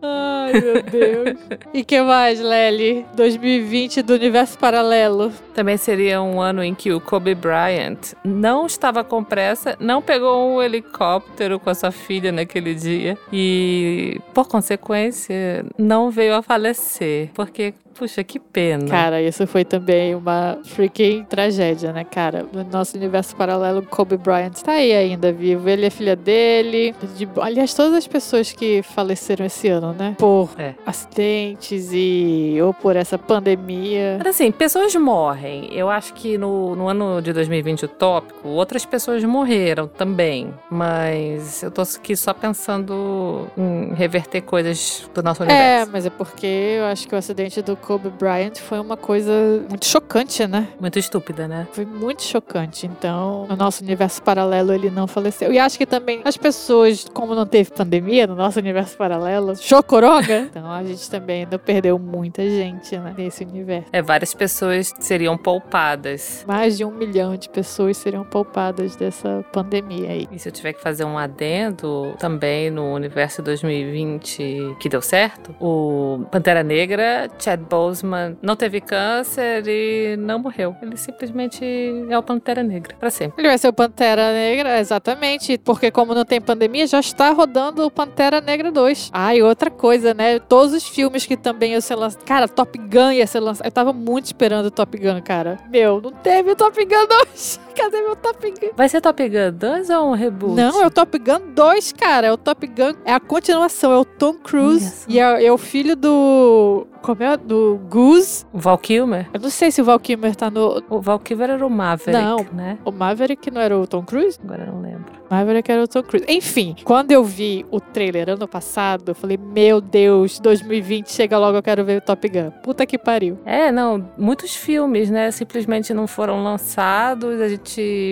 Ai, 0.01 0.53
meu 0.53 0.83
Deus. 0.83 1.39
E 1.73 1.83
que 1.83 2.01
mais, 2.01 2.39
Lely? 2.39 3.05
2020 3.15 4.01
do 4.01 4.13
universo 4.13 4.57
paralelo. 4.57 5.31
Também 5.53 5.77
seria 5.77 6.21
um 6.21 6.41
ano 6.41 6.63
em 6.63 6.73
que 6.73 6.91
o 6.91 6.99
Kobe 6.99 7.35
Bryant 7.35 8.13
não 8.23 8.65
estava 8.65 9.03
com 9.03 9.23
pressa, 9.23 9.75
não 9.79 10.01
pegou 10.01 10.55
um 10.55 10.61
helicóptero 10.61 11.59
com 11.59 11.69
a 11.69 11.75
sua 11.75 11.91
filha 11.91 12.31
naquele 12.31 12.73
dia 12.73 13.17
e, 13.31 14.19
por 14.33 14.47
consequência, 14.47 15.65
não 15.77 16.09
veio 16.09 16.35
a 16.35 16.41
falecer. 16.41 17.29
Porque, 17.33 17.73
puxa, 17.99 18.23
que 18.23 18.39
pena. 18.39 18.87
Cara, 18.87 19.21
isso 19.21 19.45
foi 19.45 19.65
também 19.65 20.15
uma 20.15 20.57
freaking 20.63 21.25
tragédia, 21.29 21.91
né, 21.91 22.03
cara? 22.03 22.45
No 22.51 22.63
nosso 22.63 22.95
universo 22.97 23.35
paralelo, 23.35 23.81
Kobe 23.83 24.17
Bryant 24.17 24.53
tá 24.63 24.71
aí 24.71 24.93
ainda 24.93 25.31
vivo. 25.31 25.67
Ele 25.69 25.85
é 25.85 25.89
filha 25.89 26.15
dele. 26.15 26.95
De... 27.17 27.27
Aliás, 27.41 27.73
todas 27.73 27.93
as 27.93 28.07
pessoas 28.07 28.51
que 28.51 28.81
faleceram 28.81 29.45
esse 29.45 29.67
ano, 29.67 29.93
né? 29.93 30.15
Por 30.17 30.49
É. 30.57 30.73
acidentes 30.85 31.89
e 31.93 32.57
ou 32.63 32.73
por 32.73 32.95
essa 32.95 33.17
pandemia. 33.17 34.15
Mas 34.19 34.27
assim, 34.35 34.51
pessoas 34.51 34.95
morrem. 34.95 35.69
Eu 35.73 35.89
acho 35.89 36.13
que 36.13 36.37
no, 36.37 36.75
no 36.75 36.87
ano 36.87 37.21
de 37.21 37.33
2020 37.33 37.85
utópico, 37.85 38.47
outras 38.47 38.85
pessoas 38.85 39.23
morreram 39.23 39.87
também. 39.87 40.53
Mas 40.71 41.61
eu 41.63 41.69
tô 41.71 41.81
aqui 41.81 42.15
só 42.15 42.33
pensando 42.33 43.47
em 43.57 43.93
reverter 43.93 44.41
coisas 44.41 45.09
do 45.13 45.21
nosso 45.21 45.43
É, 45.43 45.45
universo. 45.45 45.91
mas 45.91 46.05
é 46.05 46.09
porque 46.09 46.47
eu 46.79 46.85
acho 46.85 47.07
que 47.07 47.13
o 47.13 47.17
acidente 47.17 47.61
do 47.61 47.75
Kobe 47.89 48.11
Bryant 48.11 48.57
foi 48.57 48.79
uma 48.79 48.95
coisa 48.95 49.31
muito 49.67 49.83
chocante, 49.87 50.45
né? 50.45 50.67
Muito 50.79 50.99
estúpida, 50.99 51.47
né? 51.47 51.67
Foi 51.71 51.85
muito 51.85 52.21
chocante. 52.21 52.85
Então, 52.85 53.47
no 53.49 53.55
nosso 53.55 53.83
universo 53.83 54.21
paralelo, 54.21 54.71
ele 54.71 54.91
não 54.91 55.07
faleceu. 55.07 55.51
E 55.51 55.57
acho 55.57 55.75
que 55.75 55.87
também 55.87 56.21
as 56.23 56.37
pessoas, 56.37 57.07
como 57.11 57.33
não 57.33 57.47
teve 57.47 57.71
pandemia 57.71 58.27
no 58.27 58.35
nosso 58.35 58.59
universo 58.59 58.95
paralelo, 58.95 59.55
chocoronga, 59.55 60.41
então 60.51 60.71
a 60.71 60.83
gente 60.83 61.09
também 61.09 61.47
não 61.49 61.57
perdeu 61.57 61.97
muita 61.97 62.47
gente 62.47 62.95
né, 62.95 63.15
nesse 63.17 63.43
universo. 63.43 63.87
É, 63.91 64.03
várias 64.03 64.35
pessoas 64.35 64.93
seriam 64.99 65.35
poupadas. 65.35 66.45
Mais 66.47 66.77
de 66.77 66.85
um 66.85 66.91
milhão 66.91 67.35
de 67.35 67.49
pessoas 67.49 67.97
seriam 67.97 68.23
poupadas 68.23 68.95
dessa 68.95 69.43
pandemia 69.51 70.11
aí. 70.11 70.27
E 70.31 70.37
se 70.37 70.47
eu 70.47 70.53
tiver 70.53 70.73
que 70.73 70.81
fazer 70.83 71.05
um 71.05 71.17
adendo 71.17 72.13
também 72.19 72.69
no 72.69 72.93
universo 72.93 73.41
2020 73.41 74.75
que 74.79 74.87
deu 74.87 75.01
certo, 75.01 75.55
o 75.59 76.23
Pantera 76.29 76.61
Negra, 76.61 77.27
Chad 77.39 77.61
Boseman 77.69 78.37
não 78.41 78.55
teve 78.55 78.81
câncer 78.81 79.63
e 79.67 80.17
não 80.17 80.39
morreu. 80.39 80.75
Ele 80.81 80.97
simplesmente 80.97 81.63
é 82.09 82.17
o 82.17 82.23
Pantera 82.23 82.63
Negra, 82.63 82.95
pra 82.99 83.09
sempre. 83.09 83.41
Ele 83.41 83.47
vai 83.47 83.57
ser 83.57 83.67
o 83.67 83.73
Pantera 83.73 84.33
Negra, 84.33 84.79
exatamente. 84.79 85.57
Porque 85.57 85.91
como 85.91 86.13
não 86.13 86.25
tem 86.25 86.41
pandemia, 86.41 86.87
já 86.87 86.99
está 86.99 87.29
rodando 87.31 87.85
o 87.85 87.91
Pantera 87.91 88.41
Negra 88.41 88.71
2. 88.71 89.11
Ah, 89.13 89.35
e 89.35 89.41
outra 89.41 89.69
coisa, 89.69 90.13
né? 90.13 90.39
Todos 90.39 90.73
os 90.73 90.87
filmes 90.87 91.25
que 91.25 91.37
também 91.37 91.73
iam 91.73 91.81
ser 91.81 91.95
lançados. 91.95 92.25
Cara, 92.25 92.47
Top 92.47 92.77
Gun 92.77 93.11
ia 93.11 93.27
ser 93.27 93.39
lançado. 93.39 93.65
Eu 93.65 93.71
tava 93.71 93.93
muito 93.93 94.25
esperando 94.25 94.65
o 94.65 94.71
Top 94.71 94.97
Gun, 94.97 95.21
cara. 95.21 95.57
Meu, 95.69 96.01
não 96.01 96.11
teve 96.11 96.51
o 96.51 96.55
Top 96.55 96.75
Gun 96.83 97.07
2. 97.07 97.59
Cadê 97.79 98.01
meu 98.01 98.15
Top 98.15 98.49
Gun? 98.51 98.69
Vai 98.75 98.89
ser 98.89 99.01
Top 99.01 99.27
Gun 99.29 99.51
2 99.53 99.89
ou 99.89 100.09
um 100.09 100.13
reboot? 100.13 100.55
Não, 100.55 100.81
é 100.81 100.87
o 100.87 100.91
Top 100.91 101.17
Gun 101.17 101.53
2, 101.53 101.91
cara. 101.93 102.27
É 102.27 102.31
o 102.31 102.37
Top 102.37 102.65
Gun. 102.67 102.93
É 103.05 103.13
a 103.13 103.19
continuação. 103.19 103.91
É 103.91 103.97
o 103.97 104.05
Tom 104.05 104.33
Cruise. 104.33 104.85
Isso. 104.85 105.05
E 105.07 105.19
é, 105.19 105.45
é 105.45 105.51
o 105.51 105.57
filho 105.57 105.95
do. 105.95 106.85
Como 107.01 107.23
é? 107.23 107.37
Do 107.37 107.79
Goose. 107.89 108.45
O 108.51 108.59
Val 108.59 108.77
Kilmer? 108.77 109.29
Eu 109.33 109.39
não 109.39 109.49
sei 109.49 109.71
se 109.71 109.81
o 109.81 109.85
Val 109.85 109.99
Kilmer 109.99 110.35
tá 110.35 110.49
no. 110.51 110.83
O 110.89 110.99
Val 110.99 111.17
Kilmer 111.19 111.51
era 111.51 111.65
o 111.65 111.69
Maverick, 111.69 112.21
Não. 112.21 112.45
né? 112.51 112.77
O 112.83 112.91
Maverick 112.91 113.49
não 113.49 113.61
era 113.61 113.77
o 113.77 113.87
Tom 113.87 114.03
Cruise? 114.03 114.37
Agora 114.43 114.65
eu 114.65 114.73
não 114.73 114.81
lembro. 114.81 115.05
Maverick 115.29 115.71
era 115.71 115.83
o 115.83 115.87
Tom 115.87 116.03
Cruise. 116.03 116.25
Enfim, 116.27 116.75
quando 116.83 117.11
eu 117.11 117.23
vi 117.23 117.65
o 117.71 117.79
trailer 117.79 118.29
ano 118.29 118.47
passado, 118.47 119.11
eu 119.11 119.15
falei: 119.15 119.37
Meu 119.37 119.79
Deus, 119.79 120.39
2020, 120.39 121.09
chega 121.11 121.37
logo, 121.37 121.57
eu 121.57 121.63
quero 121.63 121.85
ver 121.85 121.99
o 121.99 122.01
Top 122.01 122.27
Gun. 122.27 122.51
Puta 122.63 122.85
que 122.85 122.97
pariu. 122.97 123.39
É, 123.45 123.71
não, 123.71 124.09
muitos 124.17 124.53
filmes, 124.55 125.09
né, 125.09 125.31
simplesmente 125.31 125.93
não 125.93 126.05
foram 126.07 126.43
lançados, 126.43 127.39
a 127.39 127.47
gente 127.47 127.68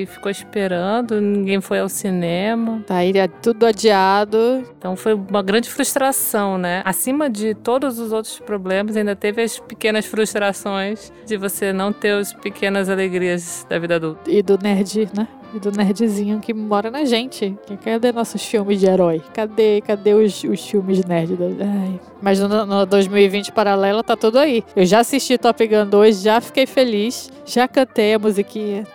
ficou 0.07 0.31
esperando, 0.31 1.19
ninguém 1.19 1.61
foi 1.61 1.79
ao 1.79 1.89
cinema. 1.89 2.83
Tá 2.85 2.97
aí 2.97 3.11
é 3.17 3.27
tudo 3.27 3.65
adiado. 3.65 4.63
Então 4.77 4.95
foi 4.95 5.13
uma 5.13 5.41
grande 5.41 5.69
frustração, 5.69 6.57
né? 6.57 6.81
Acima 6.85 7.29
de 7.29 7.53
todos 7.55 7.99
os 7.99 8.11
outros 8.11 8.39
problemas, 8.39 8.95
ainda 8.95 9.15
teve 9.15 9.41
as 9.41 9.59
pequenas 9.59 10.05
frustrações 10.05 11.11
de 11.25 11.37
você 11.37 11.73
não 11.73 11.91
ter 11.91 12.11
as 12.11 12.33
pequenas 12.33 12.89
alegrias 12.89 13.65
da 13.69 13.79
vida 13.79 13.95
adulta. 13.95 14.29
E 14.29 14.41
do 14.41 14.57
nerd, 14.57 15.09
né? 15.17 15.27
E 15.54 15.60
do 15.60 15.72
nerdzinho 15.72 16.39
que 16.39 16.54
mora 16.54 16.92
na 16.92 17.06
gente. 17.06 17.58
Cadê 17.84 18.12
nossos 18.12 18.44
filmes 18.44 18.80
de 18.80 18.86
herói? 18.86 19.22
Cadê, 19.34 19.82
cadê 19.82 20.13
os, 20.13 20.44
os 20.44 20.68
filmes 20.68 21.04
nerd? 21.06 21.36
da- 21.36 21.46
Ai. 21.66 22.00
Mas 22.22 22.39
no, 22.39 22.66
no 22.66 22.86
2020 22.86 23.51
paralelo 23.54 24.04
tá 24.04 24.16
tudo 24.18 24.39
aí. 24.39 24.63
Eu 24.75 24.86
já 24.86 25.00
assisti 25.00 25.38
Top 25.38 25.66
Gun 25.66 25.86
2, 25.88 26.22
já 26.22 26.42
fiquei 26.42 26.66
feliz. 26.66 27.32
Já 27.46 27.68
cantei 27.68 28.13
a 28.13 28.20
musiquinha. 28.20 28.86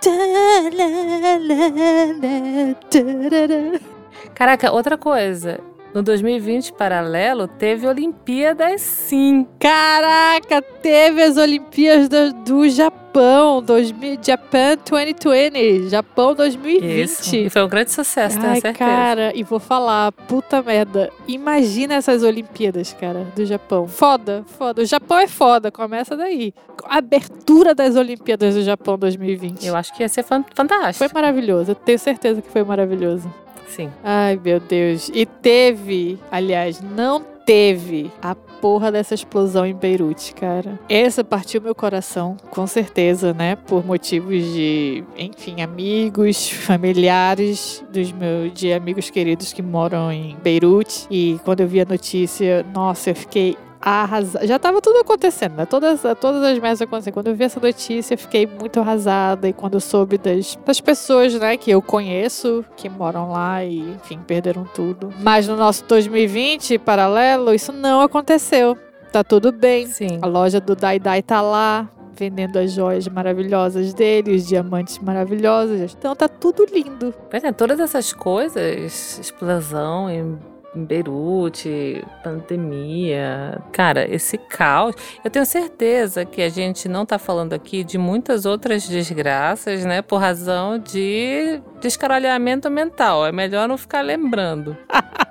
Caraca, 4.34 4.72
outra 4.72 4.96
coisa. 4.98 5.60
No 5.94 6.02
2020 6.02 6.72
paralelo, 6.72 7.46
teve 7.46 7.86
Olimpíadas 7.86 8.80
sim. 8.80 9.46
Caraca, 9.60 10.62
teve 10.62 11.22
as 11.22 11.36
Olimpíadas 11.36 12.32
do, 12.32 12.66
Japão, 12.68 13.62
2000, 13.62 14.18
Japan 14.22 14.76
2020, 14.88 15.88
Japão 15.90 16.34
2020. 16.34 17.02
Isso. 17.02 17.36
E 17.36 17.50
foi 17.50 17.62
um 17.62 17.68
grande 17.68 17.90
sucesso, 17.92 18.38
tenho 18.40 18.52
Ai, 18.52 18.60
certeza. 18.62 18.78
cara, 18.90 19.32
e 19.34 19.42
vou 19.42 19.58
falar, 19.58 20.12
puta 20.12 20.62
merda. 20.62 21.10
Imagina 21.28 21.94
essas 21.96 22.22
Olimpíadas, 22.22 22.94
cara, 22.98 23.26
do 23.36 23.44
Japão. 23.44 23.86
Foda, 23.86 24.44
foda. 24.58 24.80
O 24.80 24.84
Japão 24.86 25.18
é 25.18 25.26
foda, 25.26 25.70
começa 25.70 26.16
daí. 26.16 26.54
A 26.84 26.98
abertura 26.98 27.74
das 27.74 27.96
Olimpíadas 27.96 28.54
do 28.54 28.62
Japão 28.62 28.96
2020. 28.96 29.66
Eu 29.66 29.76
acho 29.76 29.92
que 29.94 30.02
ia 30.02 30.08
ser 30.08 30.22
fan- 30.22 30.44
fantástico. 30.54 31.06
Foi 31.06 31.08
maravilhoso, 31.14 31.72
eu 31.72 31.74
tenho 31.74 31.98
certeza 31.98 32.40
que 32.40 32.48
foi 32.50 32.64
maravilhoso. 32.64 33.30
Sim. 33.74 33.90
Ai, 34.04 34.38
meu 34.42 34.60
Deus. 34.60 35.10
E 35.14 35.24
teve, 35.24 36.18
aliás, 36.30 36.80
não 36.80 37.24
teve 37.46 38.10
a 38.20 38.34
porra 38.34 38.92
dessa 38.92 39.14
explosão 39.14 39.66
em 39.66 39.74
Beirute, 39.74 40.34
cara. 40.34 40.78
Essa 40.88 41.24
partiu 41.24 41.60
meu 41.60 41.74
coração, 41.74 42.36
com 42.50 42.66
certeza, 42.66 43.32
né? 43.32 43.56
Por 43.56 43.84
motivos 43.84 44.44
de, 44.52 45.02
enfim, 45.16 45.62
amigos, 45.62 46.50
familiares 46.50 47.82
dos 47.90 48.12
meus, 48.12 48.52
de 48.52 48.72
amigos 48.72 49.10
queridos 49.10 49.52
que 49.52 49.62
moram 49.62 50.12
em 50.12 50.36
Beirute. 50.42 51.06
E 51.10 51.40
quando 51.44 51.60
eu 51.60 51.66
vi 51.66 51.80
a 51.80 51.84
notícia, 51.84 52.64
nossa, 52.72 53.10
eu 53.10 53.16
fiquei 53.16 53.56
arrasada. 53.82 54.46
Já 54.46 54.58
tava 54.58 54.80
tudo 54.80 55.00
acontecendo, 55.00 55.56
né? 55.56 55.66
Todas, 55.66 56.00
todas 56.20 56.42
as 56.42 56.58
merdas 56.58 56.80
acontecendo. 56.80 57.14
Quando 57.14 57.26
eu 57.28 57.34
vi 57.34 57.44
essa 57.44 57.58
notícia, 57.58 58.14
eu 58.14 58.18
fiquei 58.18 58.46
muito 58.46 58.78
arrasada. 58.78 59.48
E 59.48 59.52
quando 59.52 59.74
eu 59.74 59.80
soube 59.80 60.16
das, 60.16 60.56
das 60.64 60.80
pessoas, 60.80 61.34
né, 61.34 61.56
que 61.56 61.70
eu 61.70 61.82
conheço, 61.82 62.64
que 62.76 62.88
moram 62.88 63.32
lá 63.32 63.64
e, 63.64 63.78
enfim, 63.78 64.20
perderam 64.26 64.64
tudo. 64.64 65.12
Mas 65.20 65.48
no 65.48 65.56
nosso 65.56 65.84
2020, 65.84 66.78
paralelo, 66.78 67.52
isso 67.52 67.72
não 67.72 68.00
aconteceu. 68.00 68.78
Tá 69.10 69.24
tudo 69.24 69.50
bem. 69.52 69.86
Sim. 69.86 70.18
A 70.22 70.26
loja 70.26 70.60
do 70.60 70.76
Dai 70.76 70.98
Dai 70.98 71.22
tá 71.22 71.42
lá. 71.42 71.88
Vendendo 72.14 72.58
as 72.58 72.72
joias 72.72 73.08
maravilhosas 73.08 73.94
dele, 73.94 74.36
os 74.36 74.46
diamantes 74.46 74.98
maravilhosos. 74.98 75.96
Então 75.98 76.14
tá 76.14 76.28
tudo 76.28 76.66
lindo. 76.70 77.12
Pois 77.30 77.42
é, 77.42 77.50
todas 77.50 77.80
essas 77.80 78.12
coisas, 78.12 79.18
explosão 79.18 80.10
em 80.10 80.38
em 80.74 80.84
Beirute, 80.84 82.04
pandemia, 82.24 83.60
cara, 83.72 84.08
esse 84.12 84.38
caos. 84.38 84.94
Eu 85.22 85.30
tenho 85.30 85.44
certeza 85.44 86.24
que 86.24 86.40
a 86.40 86.48
gente 86.48 86.88
não 86.88 87.04
tá 87.04 87.18
falando 87.18 87.52
aqui 87.52 87.84
de 87.84 87.98
muitas 87.98 88.46
outras 88.46 88.88
desgraças, 88.88 89.84
né? 89.84 90.00
Por 90.02 90.16
razão 90.16 90.78
de 90.78 91.60
descaralhamento 91.80 92.70
mental. 92.70 93.26
É 93.26 93.32
melhor 93.32 93.68
não 93.68 93.76
ficar 93.76 94.00
lembrando. 94.00 94.76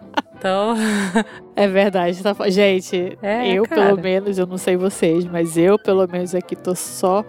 Então, 0.42 0.74
É 1.56 1.68
verdade. 1.68 2.24
Tá... 2.24 2.36
Gente, 2.50 3.16
É, 3.22 3.48
eu 3.54 3.64
cara. 3.64 3.90
pelo 3.90 4.02
menos, 4.02 4.40
eu 4.40 4.48
não 4.48 4.58
sei 4.58 4.76
vocês, 4.76 5.24
mas 5.24 5.56
eu 5.56 5.78
pelo 5.78 6.08
menos 6.08 6.34
aqui 6.34 6.56
tô 6.56 6.74
só 6.74 7.24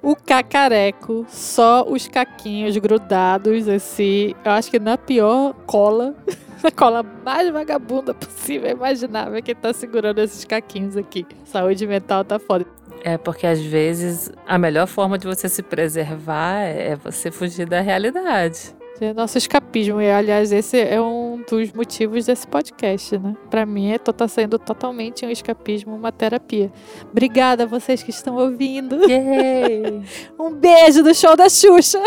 o 0.00 0.14
cacareco, 0.14 1.26
só 1.28 1.84
os 1.88 2.06
caquinhos 2.06 2.76
grudados, 2.76 3.66
assim. 3.68 4.34
Eu 4.44 4.52
acho 4.52 4.70
que 4.70 4.78
na 4.78 4.96
pior 4.96 5.54
cola, 5.66 6.14
na 6.62 6.70
cola 6.70 7.02
mais 7.24 7.50
vagabunda 7.52 8.14
possível, 8.14 8.70
imaginável, 8.70 9.42
que 9.42 9.54
tá 9.54 9.72
segurando 9.72 10.18
esses 10.20 10.44
caquinhos 10.44 10.96
aqui. 10.96 11.26
Saúde 11.44 11.86
mental 11.86 12.24
tá 12.24 12.38
foda. 12.38 12.66
é 13.04 13.18
porque 13.18 13.46
às 13.46 13.60
vezes 13.60 14.30
a 14.46 14.58
melhor 14.58 14.86
forma 14.86 15.18
de 15.18 15.26
você 15.26 15.48
se 15.48 15.62
preservar 15.62 16.60
é 16.60 16.96
você 16.96 17.30
fugir 17.30 17.66
da 17.66 17.80
realidade. 17.80 18.74
É 19.00 19.12
nosso 19.12 19.36
escapismo. 19.36 20.00
E, 20.00 20.08
aliás, 20.08 20.52
esse 20.52 20.78
é 20.78 21.00
um 21.00 21.42
dos 21.50 21.72
motivos 21.72 22.26
desse 22.26 22.46
podcast, 22.46 23.18
né? 23.18 23.34
Pra 23.50 23.66
mim, 23.66 23.90
é, 23.90 23.98
tô, 23.98 24.12
tá 24.12 24.28
sendo 24.28 24.60
totalmente 24.60 25.26
um 25.26 25.30
escapismo, 25.30 25.96
uma 25.96 26.12
terapia. 26.12 26.70
Obrigada 27.10 27.64
a 27.64 27.66
vocês 27.66 28.00
que 28.00 28.10
estão 28.10 28.36
ouvindo. 28.36 28.98
Um 30.38 30.54
beijo 30.54 31.02
do 31.02 31.12
show 31.14 31.36
da 31.36 31.48
Xuxa. 31.48 32.00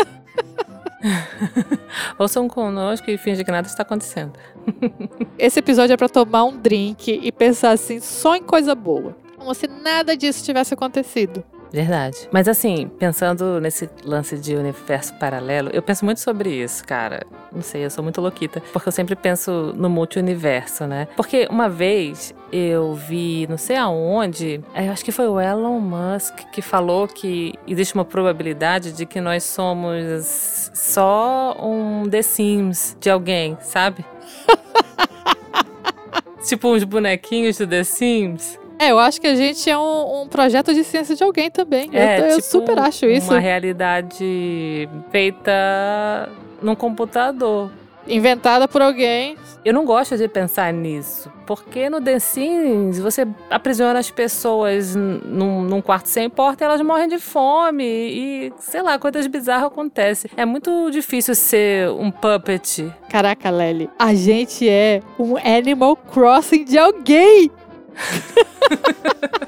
Ouçam 2.18 2.48
conosco 2.48 3.10
e 3.10 3.18
finge 3.18 3.44
que 3.44 3.50
nada 3.50 3.66
está 3.66 3.82
acontecendo. 3.82 4.32
Esse 5.38 5.60
episódio 5.60 5.94
é 5.94 5.96
pra 5.96 6.08
tomar 6.08 6.44
um 6.44 6.56
drink 6.56 7.20
e 7.22 7.32
pensar 7.32 7.70
assim, 7.70 8.00
só 8.00 8.34
em 8.36 8.42
coisa 8.42 8.74
boa. 8.74 9.16
Como 9.36 9.54
se 9.54 9.66
nada 9.66 10.16
disso 10.16 10.44
tivesse 10.44 10.74
acontecido. 10.74 11.44
Verdade. 11.72 12.28
Mas 12.32 12.48
assim, 12.48 12.88
pensando 12.98 13.60
nesse 13.60 13.88
lance 14.04 14.38
de 14.38 14.54
universo 14.54 15.14
paralelo, 15.14 15.70
eu 15.72 15.82
penso 15.82 16.04
muito 16.04 16.20
sobre 16.20 16.50
isso, 16.50 16.84
cara. 16.84 17.26
Não 17.52 17.62
sei, 17.62 17.84
eu 17.84 17.90
sou 17.90 18.02
muito 18.04 18.20
louquita. 18.20 18.62
Porque 18.72 18.88
eu 18.88 18.92
sempre 18.92 19.16
penso 19.16 19.72
no 19.76 19.88
multiverso, 19.88 20.86
né? 20.86 21.08
Porque 21.16 21.46
uma 21.50 21.68
vez 21.68 22.34
eu 22.52 22.94
vi, 22.94 23.46
não 23.48 23.58
sei 23.58 23.76
aonde, 23.76 24.60
eu 24.74 24.92
acho 24.92 25.04
que 25.04 25.12
foi 25.12 25.28
o 25.28 25.40
Elon 25.40 25.80
Musk 25.80 26.34
que 26.52 26.62
falou 26.62 27.08
que 27.08 27.54
existe 27.66 27.94
uma 27.94 28.04
probabilidade 28.04 28.92
de 28.92 29.04
que 29.04 29.20
nós 29.20 29.44
somos 29.44 30.70
só 30.74 31.56
um 31.60 32.08
The 32.08 32.22
Sims 32.22 32.96
de 33.00 33.10
alguém, 33.10 33.56
sabe? 33.60 34.04
tipo 36.46 36.68
uns 36.68 36.84
bonequinhos 36.84 37.58
do 37.58 37.66
The 37.66 37.84
Sims. 37.84 38.58
É, 38.78 38.90
eu 38.90 38.98
acho 38.98 39.20
que 39.20 39.26
a 39.26 39.34
gente 39.34 39.68
é 39.68 39.76
um, 39.78 40.22
um 40.22 40.28
projeto 40.28 40.74
de 40.74 40.84
ciência 40.84 41.14
de 41.16 41.24
alguém 41.24 41.50
também. 41.50 41.88
eu, 41.92 42.00
É, 42.00 42.20
eu 42.32 42.36
tipo 42.36 42.42
super 42.42 42.78
acho 42.78 43.06
isso. 43.06 43.30
Uma 43.30 43.38
realidade 43.40 44.88
feita 45.10 46.28
num 46.62 46.74
computador. 46.74 47.70
Inventada 48.08 48.68
por 48.68 48.80
alguém. 48.82 49.36
Eu 49.64 49.74
não 49.74 49.84
gosto 49.84 50.16
de 50.16 50.28
pensar 50.28 50.72
nisso, 50.72 51.28
porque 51.44 51.90
no 51.90 52.00
The 52.00 52.20
Sims 52.20 53.00
você 53.00 53.26
aprisiona 53.50 53.98
as 53.98 54.08
pessoas 54.12 54.94
num, 54.94 55.62
num 55.62 55.82
quarto 55.82 56.06
sem 56.06 56.30
porta 56.30 56.62
e 56.62 56.64
elas 56.66 56.80
morrem 56.82 57.08
de 57.08 57.18
fome 57.18 57.82
e, 57.84 58.52
sei 58.60 58.80
lá, 58.80 58.96
coisas 58.96 59.26
bizarras 59.26 59.64
acontecem. 59.66 60.30
É 60.36 60.44
muito 60.44 60.88
difícil 60.92 61.34
ser 61.34 61.90
um 61.90 62.12
puppet. 62.12 62.88
Caraca, 63.08 63.50
Lely, 63.50 63.90
a 63.98 64.14
gente 64.14 64.68
é 64.68 65.02
um 65.18 65.36
Animal 65.36 65.96
Crossing 65.96 66.64
de 66.64 66.78
alguém. 66.78 67.50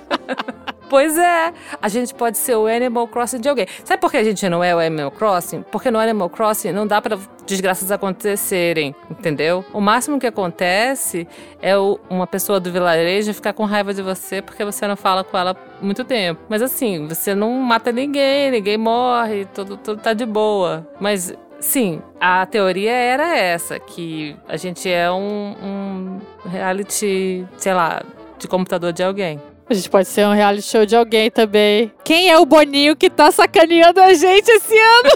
Pois 0.89 1.19
é, 1.19 1.53
a 1.83 1.89
gente 1.89 2.15
pode 2.15 2.39
ser 2.39 2.57
o 2.57 2.67
Animal 2.67 3.07
Crossing 3.09 3.41
de 3.41 3.49
alguém. 3.49 3.67
Sabe 3.85 4.01
por 4.01 4.11
que 4.11 4.17
a 4.17 4.25
gente 4.25 4.49
não 4.49 4.65
é 4.65 4.75
o 4.75 4.79
Animal 4.79 5.11
Crossing? 5.11 5.63
Porque 5.71 5.91
no 5.91 5.99
Animal 5.99 6.31
Crossing 6.31 6.73
não 6.73 6.87
dá 6.87 7.01
para 7.01 7.19
desgraças 7.47 7.93
acontecerem, 7.93 8.95
entendeu? 9.11 9.65
O 9.73 9.81
máximo 9.81 10.19
que 10.19 10.27
acontece 10.27 11.29
é 11.61 11.77
o, 11.77 12.01
uma 12.09 12.27
pessoa 12.27 12.59
do 12.59 12.73
vilarejo 12.73 13.35
ficar 13.35 13.53
com 13.53 13.65
raiva 13.65 13.93
de 13.93 14.01
você 14.01 14.41
porque 14.41 14.65
você 14.65 14.87
não 14.87 14.97
fala 14.97 15.23
com 15.23 15.37
ela 15.37 15.55
muito 15.81 16.05
tempo. 16.05 16.41
Mas 16.49 16.63
assim, 16.63 17.07
você 17.07 17.35
não 17.35 17.53
mata 17.53 17.93
ninguém, 17.93 18.51
ninguém 18.51 18.79
morre, 18.79 19.45
tudo, 19.55 19.77
tudo 19.77 20.01
tá 20.01 20.15
de 20.15 20.25
boa. 20.25 20.89
Mas 20.99 21.35
Sim, 21.61 22.01
a 22.21 22.47
teoria 22.47 22.93
era 22.93 23.37
essa, 23.37 23.81
que 23.81 24.37
a 24.47 24.57
gente 24.57 24.89
é 24.89 25.11
um, 25.11 25.57
um 25.61 26.21
reality, 26.49 27.45
sei 27.57 27.75
lá, 27.75 28.01
de 28.39 28.49
computador 28.49 28.93
de 28.93 29.03
alguém. 29.03 29.41
A 29.69 29.75
gente 29.75 29.91
pode 29.91 30.09
ser 30.09 30.27
um 30.27 30.33
reality 30.33 30.63
show 30.63 30.87
de 30.87 30.97
alguém 30.97 31.31
também. 31.31 31.93
Quem 32.03 32.31
é 32.31 32.39
o 32.39 32.47
Boninho 32.47 32.97
que 32.97 33.11
tá 33.11 33.31
sacaneando 33.31 34.01
a 34.01 34.15
gente 34.15 34.49
esse 34.49 34.75
ano? 34.75 35.11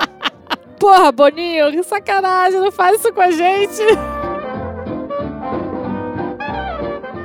Porra, 0.80 1.12
Boninho, 1.12 1.70
que 1.70 1.82
sacanagem, 1.82 2.58
não 2.60 2.72
faz 2.72 2.98
isso 2.98 3.12
com 3.12 3.20
a 3.20 3.30
gente. 3.30 3.82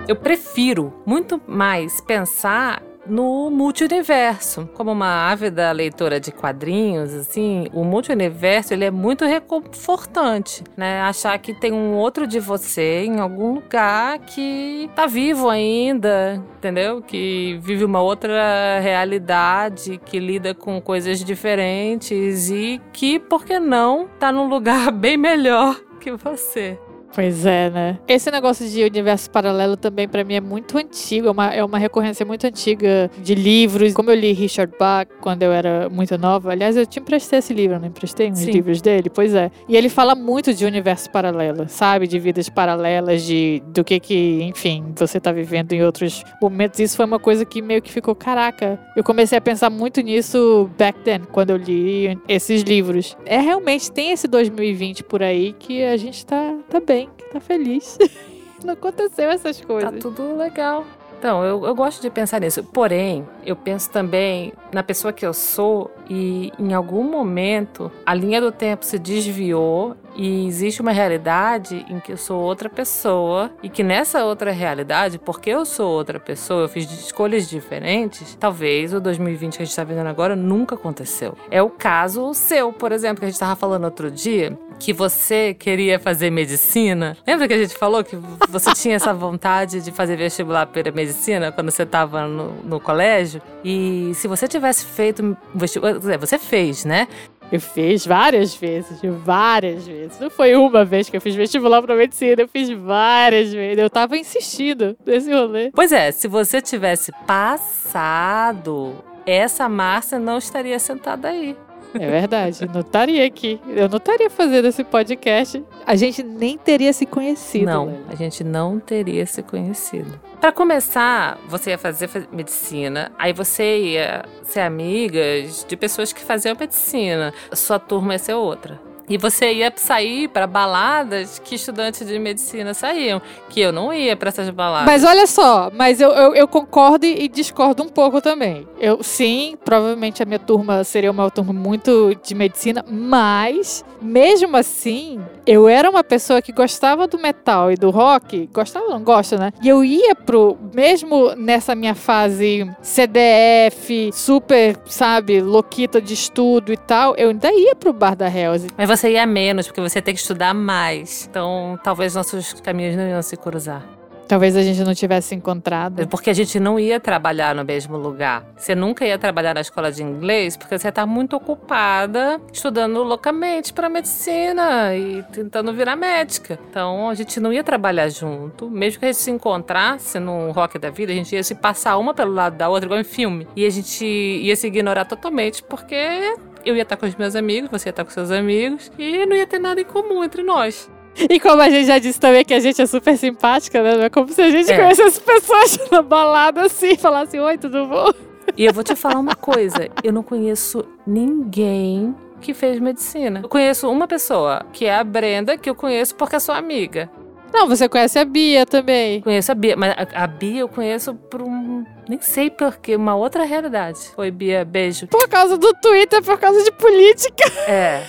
Eu 0.08 0.15
prefiro 0.15 0.94
muito 1.06 1.42
mais 1.48 2.01
pensar 2.01 2.84
no 3.05 3.50
multiverso. 3.50 4.69
Como 4.74 4.91
uma 4.91 5.29
ávida 5.29 5.71
leitora 5.71 6.19
de 6.19 6.31
quadrinhos, 6.31 7.13
assim, 7.13 7.67
o 7.74 7.83
multiverso 7.83 8.74
ele 8.74 8.85
é 8.85 8.91
muito 8.91 9.25
reconfortante, 9.25 10.63
né? 10.75 11.01
Achar 11.01 11.38
que 11.39 11.53
tem 11.53 11.71
um 11.71 11.93
outro 11.93 12.27
de 12.27 12.39
você 12.39 13.03
em 13.05 13.19
algum 13.19 13.53
lugar 13.55 14.19
que 14.19 14.89
tá 14.95 15.05
vivo 15.05 15.50
ainda, 15.50 16.41
entendeu? 16.57 17.01
Que 17.01 17.59
vive 17.62 17.83
uma 17.83 18.01
outra 18.01 18.79
realidade, 18.79 20.00
que 20.05 20.19
lida 20.19 20.53
com 20.53 20.81
coisas 20.81 21.24
diferentes 21.24 22.50
e 22.50 22.81
que, 22.93 23.19
por 23.19 23.45
que 23.45 23.59
não, 23.59 24.07
tá 24.19 24.31
num 24.31 24.47
lugar 24.47 24.91
bem 24.93 25.17
melhor 25.17 25.79
que 26.00 26.12
você. 26.12 26.77
Pois 27.15 27.45
é, 27.45 27.69
né? 27.69 27.98
Esse 28.10 28.29
negócio 28.29 28.67
de 28.67 28.84
universo 28.84 29.31
paralelo 29.31 29.77
também 29.77 30.05
para 30.05 30.22
mim 30.25 30.34
é 30.34 30.41
muito 30.41 30.77
antigo, 30.77 31.29
é 31.29 31.31
uma, 31.31 31.48
é 31.48 31.63
uma 31.63 31.77
recorrência 31.77 32.25
muito 32.25 32.45
antiga 32.45 33.10
de 33.24 33.34
livros. 33.34 33.93
Como 33.93 34.12
eu 34.12 34.15
li 34.15 34.34
Richard 34.34 34.74
Bach 34.77 35.07
quando 35.22 35.43
eu 35.43 35.53
era 35.53 35.89
muito 35.89 36.17
nova, 36.17 36.51
aliás, 36.51 36.75
eu 36.75 36.86
te 36.86 37.00
emprestei 37.00 37.39
esse 37.39 37.53
livro, 37.53 37.79
não 37.79 37.88
emprestei 37.88 38.29
uns 38.29 38.39
Sim. 38.39 38.51
livros 38.51 38.81
dele? 38.81 39.10
Pois 39.10 39.34
é. 39.34 39.50
E 39.69 39.77
ele 39.77 39.88
fala 39.88 40.13
muito 40.13 40.53
de 40.53 40.65
universo 40.65 41.10
paralelo, 41.10 41.69
sabe? 41.69 42.05
De 42.05 42.19
vidas 42.19 42.50
paralelas, 42.50 43.24
de 43.24 43.63
do 43.67 43.81
que 43.81 43.98
que, 43.98 44.43
enfim, 44.43 44.84
você 44.93 45.17
tá 45.17 45.31
vivendo 45.31 45.72
em 45.72 45.84
outros 45.84 46.22
momentos. 46.41 46.81
Isso 46.81 46.98
foi 46.98 47.05
uma 47.05 47.19
coisa 47.19 47.45
que 47.45 47.62
meio 47.62 47.81
que 47.81 47.91
ficou, 47.93 48.13
caraca. 48.13 48.77
Eu 48.93 49.05
comecei 49.05 49.38
a 49.38 49.41
pensar 49.41 49.69
muito 49.69 50.01
nisso 50.01 50.69
back 50.77 51.00
then, 51.00 51.22
quando 51.31 51.51
eu 51.51 51.57
li 51.57 52.19
esses 52.27 52.62
livros. 52.63 53.15
É 53.25 53.39
realmente 53.39 53.89
tem 53.89 54.12
esse 54.12 54.27
2020 54.27 55.05
por 55.05 55.24
aí 55.24 55.55
que 55.57 55.81
a 55.81 55.95
gente 55.95 56.25
tá, 56.25 56.55
tá 56.69 56.81
bem 56.81 57.04
que 57.17 57.25
tá 57.25 57.39
feliz. 57.39 57.97
Não 58.63 58.74
aconteceu 58.74 59.29
essas 59.29 59.62
coisas. 59.62 59.91
Tá 59.91 60.00
tudo 60.00 60.35
legal. 60.38 60.85
Então, 61.17 61.43
eu, 61.43 61.65
eu 61.65 61.75
gosto 61.75 62.01
de 62.01 62.09
pensar 62.09 62.41
nisso. 62.41 62.63
Porém, 62.63 63.27
eu 63.45 63.55
penso 63.55 63.89
também 63.89 64.53
na 64.71 64.83
pessoa 64.83 65.13
que 65.13 65.25
eu 65.25 65.33
sou 65.33 65.91
e 66.09 66.51
em 66.59 66.73
algum 66.73 67.03
momento 67.03 67.91
a 68.05 68.13
linha 68.13 68.41
do 68.41 68.51
tempo 68.51 68.85
se 68.85 68.97
desviou 68.99 69.95
e 70.15 70.47
existe 70.47 70.81
uma 70.81 70.91
realidade 70.91 71.85
em 71.89 71.99
que 71.99 72.13
eu 72.13 72.17
sou 72.17 72.41
outra 72.41 72.69
pessoa 72.69 73.51
e 73.61 73.69
que 73.69 73.83
nessa 73.83 74.23
outra 74.23 74.51
realidade, 74.51 75.19
porque 75.19 75.49
eu 75.49 75.65
sou 75.65 75.91
outra 75.91 76.19
pessoa, 76.19 76.63
eu 76.63 76.69
fiz 76.69 76.89
escolhas 76.91 77.49
diferentes, 77.49 78.35
talvez 78.39 78.93
o 78.93 78.99
2020 78.99 79.57
que 79.57 79.63
a 79.63 79.65
gente 79.65 79.71
está 79.71 79.83
vivendo 79.83 80.07
agora 80.07 80.35
nunca 80.35 80.75
aconteceu. 80.75 81.37
É 81.51 81.61
o 81.61 81.69
caso 81.69 82.33
seu, 82.33 82.71
por 82.71 82.91
exemplo, 82.91 83.19
que 83.19 83.25
a 83.25 83.27
gente 83.27 83.35
estava 83.35 83.55
falando 83.55 83.83
outro 83.83 84.09
dia, 84.09 84.57
que 84.79 84.93
você 84.93 85.53
queria 85.53 85.99
fazer 85.99 86.29
medicina. 86.29 87.17
Lembra 87.25 87.47
que 87.47 87.53
a 87.53 87.57
gente 87.57 87.77
falou 87.77 88.03
que 88.03 88.15
você 88.49 88.73
tinha 88.73 88.95
essa 88.95 89.13
vontade 89.13 89.81
de 89.81 89.91
fazer 89.91 90.15
vestibular 90.15 90.65
para 90.65 90.91
medicina 90.91 91.51
quando 91.51 91.71
você 91.71 91.83
estava 91.83 92.27
no, 92.27 92.51
no 92.63 92.79
colégio? 92.79 93.35
E 93.63 94.12
se 94.15 94.27
você 94.27 94.48
tivesse 94.48 94.86
feito 94.86 95.38
vestibular, 95.54 96.00
você 96.18 96.38
fez, 96.38 96.86
né? 96.86 97.08
Eu 97.51 97.62
fiz 97.62 98.06
várias 98.06 98.56
vezes, 98.56 99.00
várias 99.24 99.86
vezes. 99.86 100.20
Não 100.20 100.30
foi 100.30 100.56
uma 100.56 100.84
vez 100.84 101.10
que 101.10 101.15
eu 101.15 101.22
fiz 101.22 101.36
vestibular 101.36 101.82
para 101.82 101.96
medicina, 101.96 102.42
eu 102.42 102.48
fiz 102.48 102.70
várias 102.70 103.54
vezes. 103.54 103.77
Eu 103.77 103.89
tava 103.89 104.18
insistindo 104.18 104.98
nesse 105.06 105.32
rolê. 105.32 105.72
Pois 105.74 105.92
é, 105.92 106.12
se 106.12 106.27
você 106.27 106.60
tivesse 106.62 107.12
passado, 107.27 108.96
essa 109.25 109.70
Márcia 109.70 110.18
não 110.18 110.38
estaria 110.38 110.80
sentada 110.80 111.30
aí. 111.30 111.56
É 111.99 112.09
verdade, 112.09 112.69
não 112.73 112.81
estaria 112.81 113.25
aqui. 113.25 113.60
Eu 113.67 113.88
não 113.89 113.97
estaria 113.97 114.29
fazendo 114.29 114.67
esse 114.67 114.84
podcast. 114.84 115.63
A 115.86 115.95
gente 115.95 116.23
nem 116.23 116.58
teria 116.58 116.91
se 116.93 117.05
conhecido. 117.05 117.65
Não, 117.65 117.99
a 118.10 118.15
gente 118.15 118.43
não 118.43 118.79
teria 118.79 119.25
se 119.25 119.41
conhecido. 119.41 120.19
Para 120.39 120.51
começar, 120.51 121.38
você 121.47 121.71
ia 121.71 121.77
fazer 121.77 122.10
medicina, 122.31 123.12
aí 123.17 123.34
você 123.34 123.79
ia 123.79 124.25
ser 124.43 124.62
amiga 124.62 125.21
de 125.67 125.77
pessoas 125.77 126.12
que 126.12 126.21
faziam 126.21 126.55
medicina. 126.60 127.34
Sua 127.53 127.79
turma 127.79 128.13
ia 128.13 128.19
ser 128.19 128.34
outra. 128.34 128.79
E 129.08 129.18
você 129.18 129.54
ia 129.54 129.72
sair 129.76 130.28
para 130.28 130.48
baladas 130.48 131.39
que 131.39 131.56
estudantes 131.56 132.06
de 132.06 132.18
medicina 132.18 132.74
saíam, 132.74 133.22
que 133.50 133.62
eu 133.62 133.72
não 133.72 133.94
ia 133.94 134.15
para 134.15 134.30
essas 134.30 134.50
baladas. 134.50 134.86
Mas 134.86 135.04
olha 135.04 135.28
só, 135.28 135.72
mas 135.74 136.02
eu, 136.02 136.10
eu, 136.12 136.36
eu, 136.36 136.48
concordo 136.48 137.06
e 137.06 137.28
discordo 137.28 137.84
um 137.84 137.89
pouco 137.89 138.22
também. 138.22 138.68
Eu 138.80 139.04
sim, 139.04 139.58
provavelmente 139.63 140.24
a 140.24 140.26
minha 140.26 140.39
turma 140.39 140.84
seria 140.84 141.12
uma 141.12 141.30
turma 141.30 141.54
muito 141.54 142.15
de 142.24 142.34
medicina, 142.34 142.84
mas 142.89 143.86
mesmo 144.02 144.58
assim, 144.58 145.20
eu 145.46 145.68
era 145.68 145.89
uma 145.89 146.04
pessoa 146.04 146.41
que 146.41 146.52
gostava 146.52 147.08
do 147.08 147.20
metal 147.20 147.72
e 147.72 147.76
do 147.76 147.89
rock, 147.89 148.50
gostava, 148.54 148.88
não 148.89 149.04
gosta, 149.04 149.38
né? 149.38 149.54
E 149.62 149.70
eu 149.70 149.84
ia 149.84 150.15
pro 150.15 150.58
mesmo 150.74 151.36
nessa 151.36 151.76
minha 151.76 151.96
fase 151.96 152.70
CDF, 152.82 154.12
super, 154.13 154.78
sabe, 154.86 155.41
louquita 155.41 156.02
de 156.02 156.13
estudo 156.13 156.74
e 156.74 156.78
tal, 156.78 157.15
eu 157.15 157.30
ainda 157.30 157.52
ia 157.52 157.76
pro 157.76 157.94
bar 157.94 158.15
da 158.15 158.28
Hells. 158.28 158.68
Mas 158.78 158.89
você 158.95 159.12
ia 159.12 159.25
menos, 159.25 159.67
porque 159.67 159.81
você 159.81 160.01
tem 160.01 160.13
que 160.13 160.19
estudar 160.19 160.53
mais. 160.53 161.27
Então, 161.29 161.79
talvez 161.84 162.15
nossos 162.15 162.53
caminhos 162.53 162.95
não 162.95 163.08
iam 163.08 163.21
se 163.21 163.36
cruzar. 163.36 163.84
Talvez 164.27 164.55
a 164.55 164.63
gente 164.63 164.84
não 164.84 164.93
tivesse 164.95 165.36
encontrado. 165.36 166.01
É 166.01 166.05
porque 166.05 166.29
a 166.29 166.34
gente 166.34 166.60
não 166.60 166.79
ia 166.79 166.99
trabalhar 166.99 167.53
no 167.53 167.63
mesmo 167.63 167.95
lugar. 167.95 168.43
Você 168.58 168.73
nunca 168.73 169.05
ia 169.05 169.19
trabalhar 169.19 169.53
na 169.53 169.62
escola 169.62 169.91
de 169.91 170.01
inglês 170.01 170.58
porque 170.58 170.77
você 170.77 170.89
está 170.89 171.05
muito 171.05 171.36
ocupada 171.36 172.41
estudando 172.51 173.03
loucamente 173.03 173.71
para 173.71 173.88
medicina 173.88 174.95
e 174.95 175.23
tentando 175.31 175.71
virar 175.73 175.95
médica. 175.95 176.58
Então 176.69 177.10
a 177.10 177.13
gente 177.13 177.39
não 177.39 177.53
ia 177.53 177.63
trabalhar 177.63 178.10
junto. 178.10 178.69
Mesmo 178.69 178.99
que 178.99 179.05
a 179.05 179.12
gente 179.12 179.21
se 179.21 179.29
encontrasse 179.29 180.19
no 180.19 180.51
rock 180.51 180.79
da 180.79 180.89
vida, 180.89 181.12
a 181.12 181.15
gente 181.15 181.36
ia 181.36 181.43
se 181.43 181.53
passar 181.53 181.97
uma 181.97 182.13
pelo 182.13 182.34
lado 182.34 182.58
da 182.58 182.67
outra, 182.67 182.86
igual 182.88 182.99
em 182.99 183.03
filme. 183.03 183.47
E 183.55 183.65
a 183.65 183.69
gente 183.69 184.03
ia 184.05 184.55
se 184.55 184.65
ignorar 184.65 185.05
totalmente 185.05 185.62
porque 185.62 186.36
eu 186.65 186.75
ia 186.75 186.84
estar 186.84 186.97
com 186.97 187.06
os 187.06 187.15
meus 187.15 187.36
amigos, 187.36 187.69
você 187.69 187.89
ia 187.89 187.91
estar 187.91 188.04
com 188.04 188.12
seus 188.12 188.32
amigos, 188.32 188.91
e 188.97 189.25
não 189.25 189.36
ia 189.36 189.47
ter 189.47 189.60
nada 189.60 189.80
em 189.80 189.86
comum 189.86 190.23
entre 190.23 190.43
nós. 190.43 190.89
E 191.30 191.39
como 191.39 191.62
a 191.62 191.69
gente 191.69 191.88
já 191.88 191.97
disse 191.97 192.19
também 192.19 192.43
que 192.43 192.54
a 192.54 192.60
gente 192.60 192.82
é 192.82 192.86
super 192.86 193.17
simpática, 193.17 193.82
né? 193.82 194.06
É 194.06 194.10
como 194.10 194.28
se 194.28 194.41
a 194.41 194.49
gente 194.49 194.69
é. 194.69 194.75
conhecesse 194.75 195.21
pessoas 195.21 195.80
na 195.89 196.01
balada 196.01 196.63
assim 196.63 196.97
falasse: 196.97 197.39
Oi, 197.39 197.58
tudo 197.58 197.86
bom? 197.88 198.12
E 198.58 198.65
eu 198.65 198.73
vou 198.73 198.84
te 198.84 198.95
falar 198.95 199.19
uma 199.19 199.36
coisa: 199.36 199.89
eu 200.04 200.12
não 200.12 200.21
conheço 200.21 200.84
ninguém 201.08 202.13
que 202.41 202.54
fez 202.54 202.80
medicina. 202.80 203.39
Eu 203.43 203.49
conheço 203.49 203.89
uma 203.89 204.08
pessoa, 204.08 204.65
que 204.73 204.86
é 204.86 204.95
a 204.95 205.04
Brenda, 205.04 205.58
que 205.58 205.69
eu 205.69 205.75
conheço 205.75 206.15
porque 206.15 206.36
é 206.36 206.39
sua 206.39 206.58
amiga. 206.58 207.10
Não, 207.56 207.70
você 207.70 207.88
conhece 207.88 208.20
a 208.20 208.26
Bia 208.26 208.65
também. 208.65 209.22
Conheço 209.22 209.50
a 209.50 209.56
Bia, 209.56 209.78
mas 209.78 209.96
a, 209.98 210.26
a 210.26 210.28
Bia 210.28 210.60
eu 210.60 210.68
conheço 210.68 211.15
por 211.15 211.41
um. 211.41 211.86
Nem 212.08 212.20
sei 212.20 212.50
porquê, 212.50 212.98
uma 212.98 213.15
outra 213.15 213.46
realidade. 213.46 213.98
Oi, 214.18 214.30
Bia, 214.30 214.65
beijo. 214.65 215.08
Por 215.08 215.26
causa 215.30 215.58
do 215.58 215.74
Twitter, 215.76 216.22
por 216.22 216.38
causa 216.38 216.62
de 216.63 216.72
política. 216.74 217.46
É. 217.65 218.06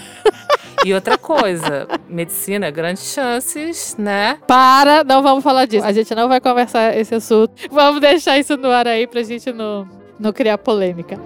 E 0.84 0.92
outra 0.92 1.16
coisa, 1.16 1.86
medicina, 2.08 2.70
grandes 2.70 3.12
chances, 3.14 3.96
né? 3.96 4.38
Para, 4.46 5.04
não 5.04 5.22
vamos 5.22 5.42
falar 5.42 5.64
disso. 5.66 5.86
A 5.86 5.92
gente 5.92 6.14
não 6.14 6.28
vai 6.28 6.40
conversar 6.40 6.96
esse 6.96 7.14
assunto. 7.14 7.52
Vamos 7.70 8.00
deixar 8.00 8.36
isso 8.38 8.56
no 8.56 8.70
ar 8.70 8.86
aí 8.86 9.06
pra 9.06 9.22
gente 9.22 9.52
não, 9.52 9.88
não 10.18 10.32
criar 10.32 10.58
polêmica. 10.58 11.16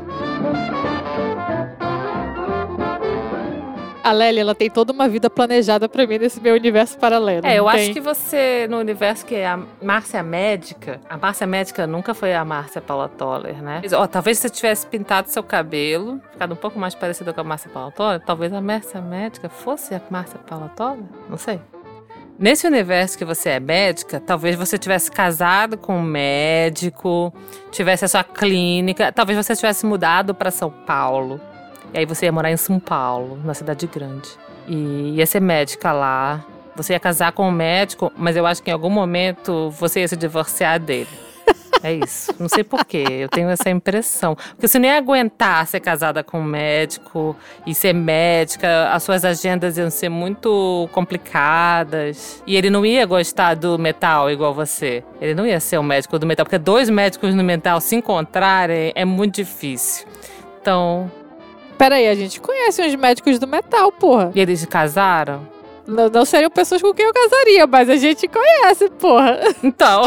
A 4.02 4.12
Lélia, 4.12 4.40
ela 4.40 4.54
tem 4.54 4.70
toda 4.70 4.92
uma 4.92 5.08
vida 5.08 5.28
planejada 5.28 5.88
para 5.88 6.06
mim 6.06 6.18
nesse 6.18 6.40
meu 6.40 6.54
universo 6.54 6.98
paralelo. 6.98 7.46
É, 7.46 7.58
eu 7.58 7.66
tem? 7.66 7.74
acho 7.74 7.92
que 7.92 8.00
você, 8.00 8.66
no 8.68 8.78
universo 8.78 9.26
que 9.26 9.34
é 9.34 9.46
a 9.46 9.58
Márcia 9.82 10.22
Médica, 10.22 11.00
a 11.08 11.18
Márcia 11.18 11.46
Médica 11.46 11.86
nunca 11.86 12.14
foi 12.14 12.34
a 12.34 12.44
Márcia 12.44 12.80
Paula 12.80 13.08
Toller, 13.08 13.62
né? 13.62 13.82
Ó, 13.92 14.06
talvez 14.06 14.38
se 14.38 14.42
você 14.42 14.50
tivesse 14.50 14.86
pintado 14.86 15.28
seu 15.28 15.42
cabelo, 15.42 16.20
ficado 16.32 16.52
um 16.52 16.56
pouco 16.56 16.78
mais 16.78 16.94
parecido 16.94 17.34
com 17.34 17.40
a 17.42 17.44
Márcia 17.44 17.70
Paula 17.70 17.90
Toller, 17.90 18.20
talvez 18.20 18.52
a 18.52 18.60
Márcia 18.60 19.02
Médica 19.02 19.48
fosse 19.50 19.94
a 19.94 20.00
Márcia 20.10 20.38
Paula 20.38 20.70
Toller, 20.74 21.04
não 21.28 21.36
sei. 21.36 21.60
Nesse 22.38 22.66
universo 22.66 23.18
que 23.18 23.24
você 23.26 23.50
é 23.50 23.60
médica, 23.60 24.18
talvez 24.18 24.56
você 24.56 24.78
tivesse 24.78 25.10
casado 25.10 25.76
com 25.76 25.98
um 25.98 26.02
médico, 26.02 27.30
tivesse 27.70 28.06
a 28.06 28.08
sua 28.08 28.24
clínica, 28.24 29.12
talvez 29.12 29.36
você 29.36 29.54
tivesse 29.54 29.84
mudado 29.84 30.34
para 30.34 30.50
São 30.50 30.70
Paulo. 30.70 31.38
E 31.92 31.98
aí 31.98 32.06
você 32.06 32.26
ia 32.26 32.32
morar 32.32 32.50
em 32.50 32.56
São 32.56 32.78
Paulo, 32.78 33.38
na 33.44 33.54
cidade 33.54 33.86
grande. 33.86 34.28
E 34.66 35.14
ia 35.16 35.26
ser 35.26 35.40
médica 35.40 35.92
lá. 35.92 36.44
Você 36.76 36.92
ia 36.92 37.00
casar 37.00 37.32
com 37.32 37.48
um 37.48 37.52
médico, 37.52 38.12
mas 38.16 38.36
eu 38.36 38.46
acho 38.46 38.62
que 38.62 38.70
em 38.70 38.72
algum 38.72 38.90
momento 38.90 39.70
você 39.70 40.00
ia 40.00 40.08
se 40.08 40.16
divorciar 40.16 40.78
dele. 40.78 41.08
É 41.82 41.94
isso. 41.94 42.34
Não 42.38 42.46
sei 42.46 42.62
porquê. 42.62 43.04
Eu 43.08 43.28
tenho 43.30 43.48
essa 43.48 43.70
impressão. 43.70 44.34
Porque 44.34 44.68
você 44.68 44.78
nem 44.78 44.90
ia 44.90 44.98
aguentar 44.98 45.66
ser 45.66 45.80
casada 45.80 46.22
com 46.22 46.38
um 46.40 46.44
médico 46.44 47.34
e 47.66 47.74
ser 47.74 47.94
médica, 47.94 48.90
as 48.92 49.02
suas 49.02 49.24
agendas 49.24 49.78
iam 49.78 49.88
ser 49.88 50.10
muito 50.10 50.90
complicadas. 50.92 52.42
E 52.46 52.54
ele 52.54 52.68
não 52.68 52.84
ia 52.84 53.06
gostar 53.06 53.54
do 53.54 53.78
metal 53.78 54.30
igual 54.30 54.52
você. 54.52 55.02
Ele 55.22 55.34
não 55.34 55.46
ia 55.46 55.58
ser 55.58 55.78
um 55.78 55.82
médico 55.82 56.18
do 56.18 56.26
metal. 56.26 56.44
Porque 56.44 56.58
dois 56.58 56.90
médicos 56.90 57.34
no 57.34 57.42
metal 57.42 57.80
se 57.80 57.96
encontrarem 57.96 58.92
é 58.94 59.06
muito 59.06 59.36
difícil. 59.36 60.06
Então. 60.60 61.10
Peraí, 61.80 62.06
a 62.08 62.14
gente 62.14 62.38
conhece 62.42 62.82
uns 62.82 62.94
médicos 62.94 63.38
do 63.38 63.46
metal, 63.46 63.90
porra. 63.90 64.30
E 64.34 64.40
eles 64.40 64.66
casaram? 64.66 65.48
Não, 65.86 66.10
não 66.10 66.26
seriam 66.26 66.50
pessoas 66.50 66.82
com 66.82 66.92
quem 66.92 67.06
eu 67.06 67.12
casaria, 67.14 67.66
mas 67.66 67.88
a 67.88 67.96
gente 67.96 68.28
conhece, 68.28 68.90
porra. 68.90 69.40
Então. 69.64 70.02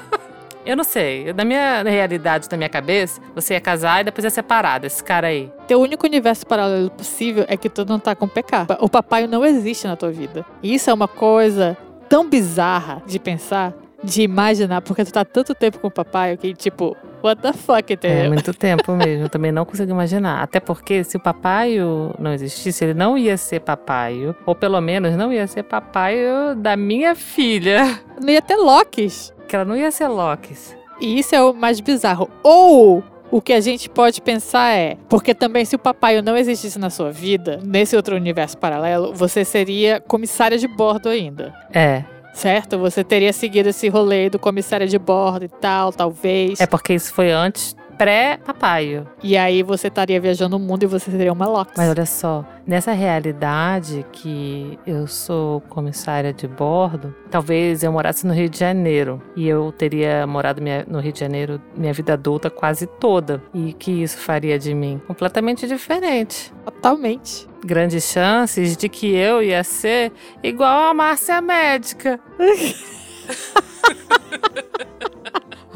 Eu 0.64 0.76
não 0.76 0.84
sei. 0.84 1.30
Na 1.34 1.44
minha 1.44 1.82
realidade, 1.82 2.48
na 2.50 2.56
minha 2.56 2.68
cabeça, 2.70 3.20
você 3.34 3.52
ia 3.52 3.60
casar 3.60 4.00
e 4.00 4.04
depois 4.04 4.24
ia 4.24 4.30
separar 4.30 4.80
desse 4.80 5.04
cara 5.04 5.26
aí. 5.26 5.50
Teu 5.66 5.78
único 5.78 6.06
universo 6.06 6.46
paralelo 6.46 6.90
possível 6.90 7.44
é 7.48 7.56
que 7.56 7.68
tu 7.68 7.84
não 7.84 7.98
tá 7.98 8.14
com 8.14 8.26
PK. 8.26 8.66
O 8.80 8.88
papai 8.88 9.26
não 9.26 9.44
existe 9.44 9.86
na 9.86 9.94
tua 9.96 10.10
vida. 10.10 10.44
E 10.62 10.74
isso 10.74 10.88
é 10.88 10.94
uma 10.94 11.08
coisa 11.08 11.76
tão 12.08 12.28
bizarra 12.28 13.02
de 13.06 13.18
pensar, 13.18 13.74
de 14.02 14.22
imaginar, 14.22 14.80
porque 14.82 15.04
tu 15.04 15.12
tá 15.12 15.24
tanto 15.24 15.54
tempo 15.54 15.78
com 15.78 15.88
o 15.88 15.90
papai 15.90 16.36
que, 16.36 16.54
tipo, 16.54 16.96
what 17.22 17.42
the 17.42 17.52
fuck, 17.52 17.92
entendeu? 17.92 18.24
É 18.24 18.28
muito 18.28 18.54
tempo 18.54 18.92
mesmo. 18.92 19.24
Eu 19.24 19.28
também 19.28 19.50
não 19.50 19.64
consigo 19.64 19.90
imaginar. 19.90 20.42
Até 20.42 20.60
porque 20.60 21.02
se 21.02 21.16
o 21.16 21.20
papaio 21.20 22.14
não 22.18 22.32
existisse, 22.32 22.84
ele 22.84 22.94
não 22.94 23.18
ia 23.18 23.36
ser 23.36 23.60
papaio. 23.60 24.36
Ou 24.46 24.54
pelo 24.54 24.80
menos 24.80 25.16
não 25.16 25.32
ia 25.32 25.46
ser 25.46 25.64
papaio 25.64 26.54
da 26.56 26.76
minha 26.76 27.14
filha. 27.14 28.00
Não 28.20 28.30
ia 28.30 28.42
ter 28.42 28.56
Locks 28.56 29.32
que 29.48 29.56
ela 29.56 29.64
não 29.64 29.74
ia 29.74 29.90
ser 29.90 30.06
Locks. 30.06 30.76
E 31.00 31.18
isso 31.18 31.34
é 31.34 31.42
o 31.42 31.54
mais 31.54 31.80
bizarro. 31.80 32.28
Ou 32.42 33.02
o 33.30 33.40
que 33.40 33.52
a 33.52 33.60
gente 33.60 33.88
pode 33.88 34.20
pensar 34.20 34.76
é, 34.76 34.96
porque 35.08 35.34
também 35.34 35.64
se 35.64 35.74
o 35.74 35.78
papai 35.78 36.20
não 36.22 36.36
existisse 36.36 36.78
na 36.78 36.90
sua 36.90 37.10
vida, 37.10 37.58
nesse 37.64 37.96
outro 37.96 38.14
universo 38.14 38.56
paralelo, 38.58 39.12
você 39.14 39.44
seria 39.44 40.00
comissária 40.00 40.58
de 40.58 40.68
bordo 40.68 41.08
ainda. 41.08 41.54
É. 41.72 42.04
Certo? 42.38 42.78
Você 42.78 43.02
teria 43.02 43.32
seguido 43.32 43.68
esse 43.68 43.88
rolê 43.88 44.30
do 44.30 44.38
comissária 44.38 44.86
de 44.86 44.96
bordo 44.96 45.44
e 45.44 45.48
tal, 45.48 45.92
talvez. 45.92 46.60
É 46.60 46.68
porque 46.68 46.94
isso 46.94 47.12
foi 47.12 47.32
antes 47.32 47.76
pré-papaio. 47.98 49.06
E 49.22 49.36
aí 49.36 49.62
você 49.62 49.88
estaria 49.88 50.20
viajando 50.20 50.56
o 50.56 50.60
mundo 50.60 50.84
e 50.84 50.86
você 50.86 51.10
seria 51.10 51.32
uma 51.32 51.46
Lox. 51.46 51.72
Mas 51.76 51.90
olha 51.90 52.06
só, 52.06 52.44
nessa 52.66 52.92
realidade 52.92 54.06
que 54.12 54.78
eu 54.86 55.06
sou 55.08 55.60
comissária 55.62 56.32
de 56.32 56.46
bordo, 56.46 57.14
talvez 57.30 57.82
eu 57.82 57.92
morasse 57.92 58.26
no 58.26 58.32
Rio 58.32 58.48
de 58.48 58.58
Janeiro 58.58 59.20
e 59.34 59.48
eu 59.48 59.72
teria 59.72 60.26
morado 60.26 60.62
minha, 60.62 60.86
no 60.88 61.00
Rio 61.00 61.12
de 61.12 61.20
Janeiro 61.20 61.60
minha 61.76 61.92
vida 61.92 62.12
adulta 62.12 62.48
quase 62.48 62.86
toda. 62.86 63.42
E 63.52 63.72
que 63.72 64.02
isso 64.02 64.18
faria 64.18 64.58
de 64.58 64.72
mim? 64.72 65.00
Completamente 65.06 65.66
diferente. 65.66 66.52
Totalmente. 66.64 67.48
Grandes 67.64 68.04
chances 68.04 68.76
de 68.76 68.88
que 68.88 69.12
eu 69.12 69.42
ia 69.42 69.64
ser 69.64 70.12
igual 70.42 70.90
a 70.90 70.94
Márcia 70.94 71.40
médica. 71.40 72.20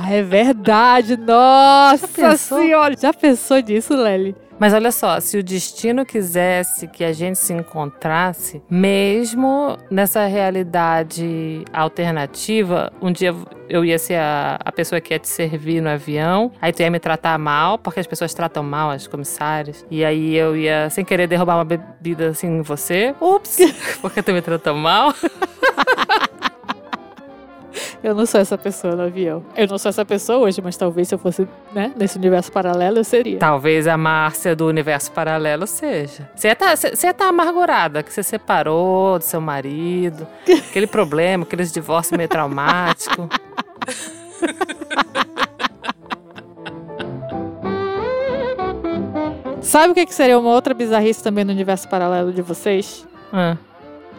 Ah, 0.05 0.12
é 0.12 0.23
verdade. 0.23 1.17
Nossa 1.17 2.09
já 2.21 2.37
senhora. 2.37 2.97
Já 2.99 3.12
pensou 3.12 3.59
nisso, 3.61 3.95
Lely? 3.95 4.35
Mas 4.59 4.75
olha 4.75 4.93
só, 4.93 5.19
se 5.19 5.38
o 5.38 5.43
destino 5.43 6.05
quisesse 6.05 6.87
que 6.87 7.03
a 7.03 7.12
gente 7.12 7.37
se 7.37 7.53
encontrasse, 7.53 8.62
mesmo 8.71 9.77
nessa 9.91 10.25
realidade 10.27 11.65
alternativa, 11.73 12.93
um 13.01 13.11
dia 13.11 13.35
eu 13.69 13.85
ia 13.85 13.99
ser 13.99 14.17
a, 14.17 14.59
a 14.65 14.71
pessoa 14.71 15.01
que 15.01 15.15
ia 15.15 15.19
te 15.19 15.29
servir 15.29 15.81
no 15.81 15.88
avião, 15.88 16.53
aí 16.61 16.73
tu 16.73 16.81
ia 16.81 16.91
me 16.91 17.01
tratar 17.01 17.37
mal, 17.38 17.77
porque 17.77 17.99
as 17.99 18.07
pessoas 18.07 18.35
tratam 18.35 18.62
mal 18.62 18.91
as 18.91 19.09
comissárias, 19.09 19.85
e 19.91 20.05
aí 20.05 20.37
eu 20.37 20.57
ia, 20.57 20.88
sem 20.91 21.05
querer, 21.05 21.27
derrubar 21.27 21.57
uma 21.57 21.65
bebida 21.65 22.29
assim 22.29 22.47
em 22.47 22.62
você. 22.62 23.15
Ups! 23.21 23.59
porque 24.01 24.23
tu 24.23 24.33
me 24.33 24.43
tratou 24.43 24.77
mal. 24.77 25.12
Eu 28.03 28.17
não 28.17 28.27
sou 28.27 28.41
essa 28.41 28.59
pessoa 28.59 28.97
no 28.97 29.03
avião. 29.05 29.45
Eu 29.57 29.69
não 29.69 29.79
sou 29.79 29.88
essa 29.91 30.05
pessoa 30.05 30.38
hoje, 30.38 30.61
mas 30.61 30.77
talvez 30.77 31.07
se 31.07 31.15
eu 31.15 31.19
fosse, 31.19 31.47
né, 31.73 31.93
nesse 31.97 32.19
universo 32.19 32.51
paralelo, 32.51 32.99
eu 32.99 33.05
seria. 33.05 33.38
Talvez 33.38 33.87
a 33.87 33.97
Márcia 33.97 34.57
do 34.57 34.67
universo 34.67 35.12
paralelo 35.12 35.69
seja. 35.69 36.29
Você 36.35 36.49
ia 36.49 36.57
tá, 36.57 36.75
você 36.75 37.12
tá 37.12 37.29
amargurada, 37.29 38.03
que 38.03 38.12
você 38.12 38.25
separou 38.25 39.21
do 39.21 39.25
seu 39.25 39.41
marido, 39.41 40.27
aquele 40.69 40.88
problema, 40.88 41.45
aqueles 41.45 41.71
divórcios 41.71 42.17
meio 42.17 42.29
traumático. 42.29 43.29
Sabe 49.62 49.93
o 49.93 49.95
que 49.95 50.12
seria 50.12 50.38
uma 50.38 50.51
outra 50.51 50.75
bizarrice 50.75 51.23
também 51.23 51.45
no 51.45 51.53
universo 51.53 51.88
paralelo 51.88 52.33
de 52.33 52.43
vocês? 52.43 53.07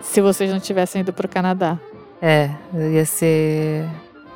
Se 0.02 0.22
vocês 0.22 0.50
não 0.50 0.60
tivessem 0.60 1.02
ido 1.02 1.12
pro 1.12 1.28
Canadá. 1.28 1.78
É, 2.26 2.50
ia 2.74 3.04
ser. 3.04 3.86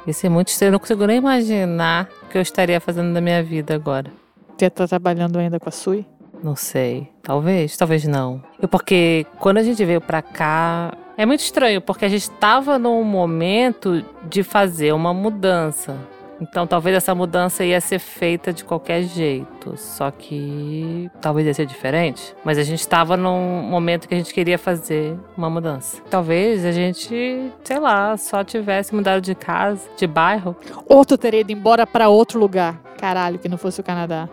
Ia 0.06 0.12
ser 0.12 0.28
muito 0.28 0.50
estranho. 0.50 0.70
Eu 0.70 0.72
não 0.74 0.80
consigo 0.80 1.06
nem 1.08 1.18
imaginar 1.20 2.10
o 2.24 2.28
que 2.28 2.38
eu 2.38 2.42
estaria 2.42 2.82
fazendo 2.82 3.14
da 3.14 3.22
minha 3.22 3.42
vida 3.42 3.74
agora. 3.74 4.12
Você 4.58 4.66
está 4.66 4.86
trabalhando 4.86 5.40
ainda 5.40 5.58
com 5.58 5.70
a 5.70 5.72
Sui? 5.72 6.06
Não 6.44 6.54
sei. 6.54 7.08
Talvez, 7.24 7.78
talvez 7.78 8.06
não. 8.06 8.44
Eu, 8.62 8.68
porque 8.68 9.26
quando 9.40 9.60
a 9.60 9.64
gente 9.64 9.84
veio 9.86 10.02
pra 10.02 10.22
cá. 10.22 10.94
É 11.18 11.26
muito 11.26 11.40
estranho, 11.40 11.82
porque 11.82 12.04
a 12.04 12.10
gente 12.10 12.24
estava 12.24 12.78
num 12.78 13.04
momento 13.06 14.04
de 14.30 14.44
fazer 14.44 14.92
uma 14.92 15.14
mudança. 15.14 15.96
Então 16.40 16.68
talvez 16.68 16.96
essa 16.96 17.14
mudança 17.16 17.64
ia 17.64 17.82
ser 17.82 18.00
feita 18.00 18.54
de 18.54 18.64
qualquer 18.64 19.04
jeito, 19.04 19.76
só 19.78 20.12
que 20.12 21.10
talvez 21.20 21.48
ia 21.48 21.54
ser 21.54 21.66
diferente. 21.66 22.36
Mas 22.44 22.58
a 22.58 22.64
gente 22.64 22.80
estava 22.80 23.18
num 23.18 23.62
momento 23.64 24.08
que 24.08 24.14
a 24.14 24.18
gente 24.18 24.34
queria 24.34 24.58
fazer 24.58 25.18
uma 25.36 25.50
mudança. 25.50 26.02
Talvez 26.10 26.64
a 26.66 26.72
gente, 26.72 27.52
sei 27.64 27.80
lá, 27.80 28.16
só 28.18 28.44
tivesse 28.44 28.94
mudado 28.94 29.22
de 29.22 29.34
casa, 29.34 29.88
de 29.98 30.06
bairro. 30.06 30.56
Ou 30.88 31.04
tu 31.04 31.18
teria 31.18 31.42
ido 31.42 31.52
embora 31.52 31.86
para 31.88 32.10
outro 32.10 32.40
lugar. 32.40 32.80
Caralho, 32.98 33.40
que 33.40 33.50
não 33.50 33.58
fosse 33.58 33.80
o 33.80 33.84
Canadá. 33.84 34.30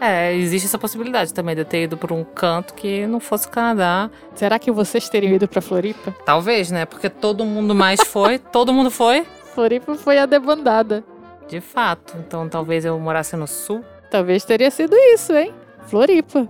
É, 0.00 0.34
existe 0.34 0.66
essa 0.66 0.78
possibilidade 0.78 1.32
também 1.32 1.54
de 1.54 1.62
eu 1.62 1.64
ter 1.64 1.84
ido 1.84 1.96
por 1.96 2.12
um 2.12 2.22
canto 2.22 2.74
que 2.74 3.06
não 3.06 3.18
fosse 3.18 3.46
o 3.46 3.50
Canadá. 3.50 4.10
Será 4.34 4.58
que 4.58 4.70
vocês 4.70 5.08
teriam 5.08 5.32
ido 5.32 5.48
para 5.48 5.62
Floripa? 5.62 6.14
Talvez, 6.24 6.70
né? 6.70 6.84
Porque 6.84 7.08
todo 7.08 7.44
mundo 7.44 7.74
mais 7.74 8.00
foi, 8.00 8.38
todo 8.52 8.72
mundo 8.72 8.90
foi. 8.90 9.26
Floripa 9.54 9.94
foi 9.94 10.18
a 10.18 10.26
debandada. 10.26 11.02
De 11.48 11.60
fato. 11.60 12.16
Então 12.18 12.48
talvez 12.48 12.84
eu 12.84 12.98
morasse 12.98 13.36
no 13.36 13.46
sul. 13.46 13.84
Talvez 14.10 14.44
teria 14.44 14.70
sido 14.70 14.94
isso, 14.96 15.34
hein? 15.34 15.52
Floripa. 15.86 16.48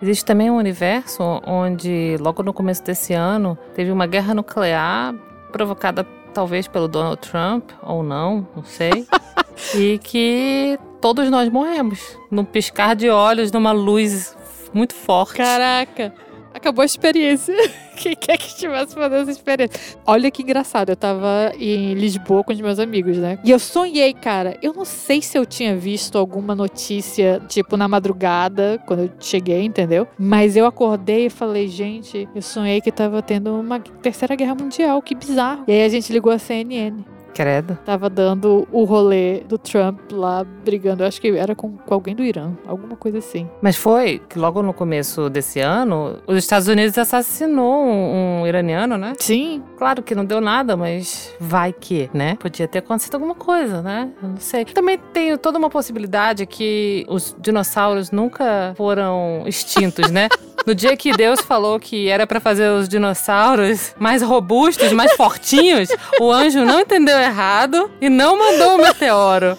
Existe 0.00 0.24
também 0.24 0.50
um 0.50 0.56
universo 0.56 1.22
onde, 1.44 2.16
logo 2.20 2.42
no 2.42 2.52
começo 2.52 2.82
desse 2.84 3.14
ano, 3.14 3.58
teve 3.74 3.90
uma 3.90 4.06
guerra 4.06 4.32
nuclear 4.32 5.14
provocada 5.50 6.06
talvez 6.32 6.68
pelo 6.68 6.86
Donald 6.86 7.20
Trump, 7.20 7.70
ou 7.82 8.02
não, 8.02 8.46
não 8.54 8.62
sei. 8.62 9.06
e 9.74 9.98
que 9.98 10.78
todos 11.00 11.28
nós 11.30 11.48
morremos 11.48 12.16
num 12.30 12.44
piscar 12.44 12.94
de 12.94 13.08
olhos, 13.08 13.50
numa 13.50 13.72
luz 13.72 14.36
muito 14.72 14.94
forte. 14.94 15.36
Caraca! 15.36 16.14
Acabou 16.52 16.82
a 16.82 16.86
experiência. 16.86 17.54
Quem 17.96 18.14
quer 18.14 18.36
que 18.38 18.46
estivesse 18.46 18.94
fazendo 18.94 19.22
essa 19.22 19.30
experiência? 19.30 19.80
Olha 20.06 20.30
que 20.30 20.42
engraçado, 20.42 20.90
eu 20.90 20.96
tava 20.96 21.52
em 21.58 21.94
Lisboa 21.94 22.44
com 22.44 22.52
os 22.52 22.60
meus 22.60 22.78
amigos, 22.78 23.16
né? 23.16 23.38
E 23.44 23.50
eu 23.50 23.58
sonhei, 23.58 24.14
cara. 24.14 24.56
Eu 24.62 24.72
não 24.72 24.84
sei 24.84 25.20
se 25.20 25.36
eu 25.36 25.44
tinha 25.44 25.76
visto 25.76 26.16
alguma 26.16 26.54
notícia, 26.54 27.42
tipo, 27.48 27.76
na 27.76 27.88
madrugada, 27.88 28.80
quando 28.86 29.04
eu 29.04 29.10
cheguei, 29.18 29.64
entendeu? 29.64 30.06
Mas 30.18 30.56
eu 30.56 30.64
acordei 30.66 31.26
e 31.26 31.30
falei, 31.30 31.66
gente, 31.66 32.28
eu 32.34 32.42
sonhei 32.42 32.80
que 32.80 32.92
tava 32.92 33.20
tendo 33.20 33.52
uma 33.58 33.80
terceira 33.80 34.36
guerra 34.36 34.54
mundial, 34.54 35.02
que 35.02 35.14
bizarro. 35.14 35.64
E 35.66 35.72
aí 35.72 35.84
a 35.84 35.88
gente 35.88 36.12
ligou 36.12 36.32
a 36.32 36.38
CNN. 36.38 37.17
Credo. 37.38 37.78
Tava 37.84 38.10
dando 38.10 38.66
o 38.72 38.82
rolê 38.82 39.44
do 39.48 39.56
Trump 39.56 40.10
lá 40.10 40.44
brigando. 40.64 41.04
Eu 41.04 41.06
acho 41.06 41.20
que 41.20 41.28
era 41.28 41.54
com, 41.54 41.76
com, 41.76 41.94
alguém 41.94 42.12
do 42.12 42.24
Irã, 42.24 42.50
alguma 42.66 42.96
coisa 42.96 43.18
assim. 43.18 43.48
Mas 43.62 43.76
foi 43.76 44.20
que 44.28 44.36
logo 44.36 44.60
no 44.60 44.74
começo 44.74 45.30
desse 45.30 45.60
ano, 45.60 46.18
os 46.26 46.36
Estados 46.36 46.66
Unidos 46.66 46.98
assassinou 46.98 47.84
um, 47.84 48.40
um 48.40 48.46
iraniano, 48.48 48.98
né? 48.98 49.12
Sim. 49.20 49.62
Claro 49.76 50.02
que 50.02 50.16
não 50.16 50.24
deu 50.24 50.40
nada, 50.40 50.76
mas 50.76 51.32
vai 51.38 51.72
que, 51.72 52.10
né? 52.12 52.34
Podia 52.40 52.66
ter 52.66 52.80
acontecido 52.80 53.14
alguma 53.14 53.36
coisa, 53.36 53.82
né? 53.82 54.10
Eu 54.20 54.30
não 54.30 54.38
sei. 54.38 54.64
Também 54.64 54.98
tem 55.12 55.38
toda 55.38 55.60
uma 55.60 55.70
possibilidade 55.70 56.44
que 56.44 57.06
os 57.08 57.36
dinossauros 57.38 58.10
nunca 58.10 58.74
foram 58.76 59.44
extintos, 59.46 60.10
né? 60.10 60.26
No 60.68 60.74
dia 60.74 60.94
que 60.98 61.12
Deus 61.12 61.40
falou 61.40 61.80
que 61.80 62.10
era 62.10 62.26
para 62.26 62.40
fazer 62.40 62.68
os 62.68 62.90
dinossauros 62.90 63.94
mais 63.98 64.20
robustos, 64.20 64.92
mais 64.92 65.14
fortinhos, 65.14 65.88
o 66.20 66.30
anjo 66.30 66.62
não 66.62 66.80
entendeu 66.80 67.18
errado 67.18 67.90
e 68.02 68.10
não 68.10 68.38
mandou 68.38 68.74
o 68.74 68.78
meteoro. 68.78 69.56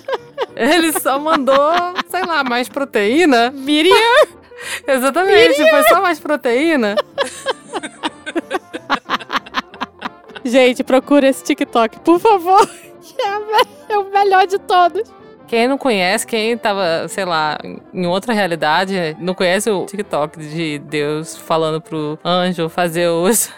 Ele 0.56 0.94
só 1.00 1.18
mandou, 1.18 1.74
sei 2.12 2.24
lá, 2.24 2.44
mais 2.44 2.70
proteína. 2.70 3.50
Miriam! 3.50 4.28
Exatamente, 4.88 5.58
Miriam. 5.58 5.70
foi 5.72 5.84
só 5.86 6.00
mais 6.00 6.20
proteína. 6.20 6.96
Gente, 10.46 10.84
procura 10.84 11.28
esse 11.28 11.44
TikTok, 11.44 12.02
por 12.02 12.20
favor. 12.20 12.70
É 13.90 13.98
o 13.98 14.12
melhor 14.12 14.46
de 14.46 14.60
todos. 14.60 15.02
Quem 15.50 15.68
não 15.68 15.80
conhece, 15.80 16.28
quem 16.28 16.56
tava, 16.56 17.08
sei 17.08 17.26
lá, 17.26 17.58
em 17.92 18.06
outra 18.06 18.34
realidade, 18.34 19.18
não 19.20 19.34
conhece 19.34 19.68
o 19.72 19.84
TikTok 19.88 20.38
de 20.38 20.78
Deus 20.78 21.36
falando 21.36 21.82
pro 21.82 22.20
anjo 22.24 22.70
fazer 22.70 23.10
os, 23.10 23.52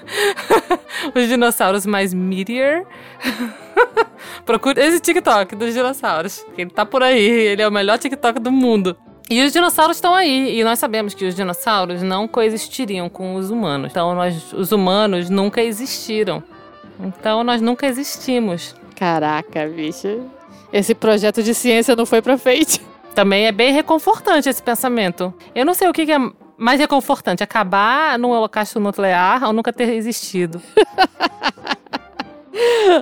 os 1.13 1.27
dinossauros 1.27 1.85
mais 1.85 2.13
meteor. 2.13 2.85
Procure 4.45 4.79
esse 4.79 5.01
TikTok 5.01 5.53
dos 5.53 5.73
dinossauros. 5.73 6.45
Ele 6.57 6.69
tá 6.69 6.85
por 6.85 7.03
aí, 7.03 7.19
ele 7.19 7.61
é 7.61 7.67
o 7.67 7.71
melhor 7.71 7.99
TikTok 7.99 8.39
do 8.39 8.53
mundo. 8.53 8.95
E 9.29 9.43
os 9.43 9.51
dinossauros 9.51 9.97
estão 9.97 10.15
aí, 10.15 10.57
e 10.57 10.63
nós 10.63 10.79
sabemos 10.79 11.13
que 11.13 11.25
os 11.25 11.35
dinossauros 11.35 12.01
não 12.01 12.25
coexistiriam 12.25 13.09
com 13.09 13.35
os 13.35 13.51
humanos. 13.51 13.91
Então, 13.91 14.15
nós, 14.15 14.53
os 14.53 14.71
humanos 14.71 15.29
nunca 15.29 15.61
existiram. 15.61 16.41
Então, 17.01 17.43
nós 17.43 17.61
nunca 17.61 17.85
existimos. 17.85 18.73
Caraca, 18.95 19.67
bicho. 19.67 20.21
Esse 20.71 20.95
projeto 20.95 21.43
de 21.43 21.53
ciência 21.53 21.95
não 21.95 22.05
foi 22.05 22.21
pra 22.21 22.37
frente. 22.37 22.81
Também 23.13 23.45
é 23.45 23.51
bem 23.51 23.73
reconfortante 23.73 24.47
esse 24.47 24.63
pensamento. 24.63 25.33
Eu 25.53 25.65
não 25.65 25.73
sei 25.73 25.89
o 25.89 25.93
que, 25.93 26.05
que 26.05 26.13
é 26.13 26.19
mais 26.57 26.79
reconfortante, 26.79 27.43
acabar 27.43 28.17
num 28.19 28.29
holocausto 28.29 28.79
nuclear 28.79 29.43
ou 29.43 29.51
nunca 29.51 29.73
ter 29.73 29.89
existido. 29.93 30.61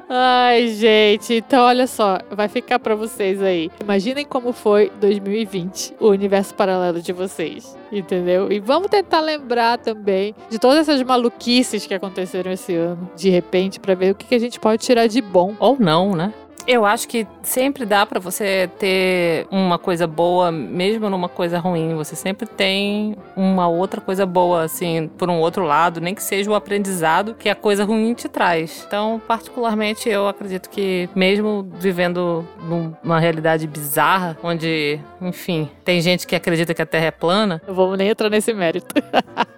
Ai, 0.08 0.67
gente, 0.69 1.34
então 1.34 1.65
olha 1.65 1.86
só, 1.88 2.19
vai 2.32 2.47
ficar 2.47 2.79
para 2.79 2.95
vocês 2.95 3.41
aí. 3.41 3.69
Imaginem 3.82 4.25
como 4.25 4.53
foi 4.53 4.91
2020, 4.99 5.95
o 5.99 6.08
universo 6.10 6.53
paralelo 6.55 7.01
de 7.01 7.12
vocês, 7.12 7.77
entendeu? 7.91 8.51
E 8.51 8.60
vamos 8.60 8.89
tentar 8.89 9.19
lembrar 9.19 9.77
também 9.77 10.36
de 10.49 10.60
todas 10.60 10.88
essas 10.88 11.03
maluquices 11.03 11.86
que 11.86 11.93
aconteceram 11.93 12.51
esse 12.51 12.75
ano, 12.75 13.10
de 13.15 13.29
repente, 13.29 13.79
para 13.79 13.95
ver 13.95 14.12
o 14.12 14.15
que 14.15 14.34
a 14.34 14.39
gente 14.39 14.60
pode 14.60 14.84
tirar 14.84 15.08
de 15.08 15.21
bom. 15.21 15.55
Ou 15.60 15.75
não, 15.79 16.15
né? 16.15 16.34
Eu 16.71 16.86
acho 16.86 17.08
que 17.08 17.25
sempre 17.41 17.84
dá 17.84 18.05
para 18.05 18.19
você 18.19 18.69
ter 18.77 19.47
uma 19.49 19.79
coisa 19.79 20.05
boa, 20.05 20.51
mesmo 20.51 21.10
numa 21.10 21.27
coisa 21.27 21.58
ruim. 21.58 21.95
Você 21.95 22.15
sempre 22.15 22.45
tem 22.45 23.17
uma 23.36 23.67
outra 23.67 23.99
coisa 23.99 24.23
boa, 24.23 24.65
assim, 24.65 25.10
por 25.17 25.32
um 25.32 25.39
outro 25.39 25.63
lado, 25.63 25.99
nem 25.99 26.13
que 26.13 26.21
seja 26.21 26.51
o 26.51 26.53
aprendizado 26.53 27.34
que 27.34 27.49
a 27.49 27.55
coisa 27.55 27.84
ruim 27.84 28.13
te 28.13 28.29
traz. 28.29 28.84
Então, 28.86 29.19
particularmente, 29.27 30.08
eu 30.08 30.27
acredito 30.27 30.69
que, 30.69 31.10
mesmo 31.15 31.67
vivendo 31.79 32.47
numa 32.62 33.19
realidade 33.19 33.65
bizarra, 33.65 34.38
onde, 34.43 34.99
enfim, 35.19 35.71
tem 35.84 35.99
gente 36.01 36.27
que 36.27 36.36
acredita 36.36 36.75
que 36.75 36.84
a 36.84 36.86
Terra 36.86 37.05
é 37.05 37.12
plana. 37.12 37.60
Não 37.67 37.73
vamos 37.73 37.97
nem 37.97 38.10
entrar 38.10 38.29
nesse 38.29 38.53
mérito. 38.53 38.93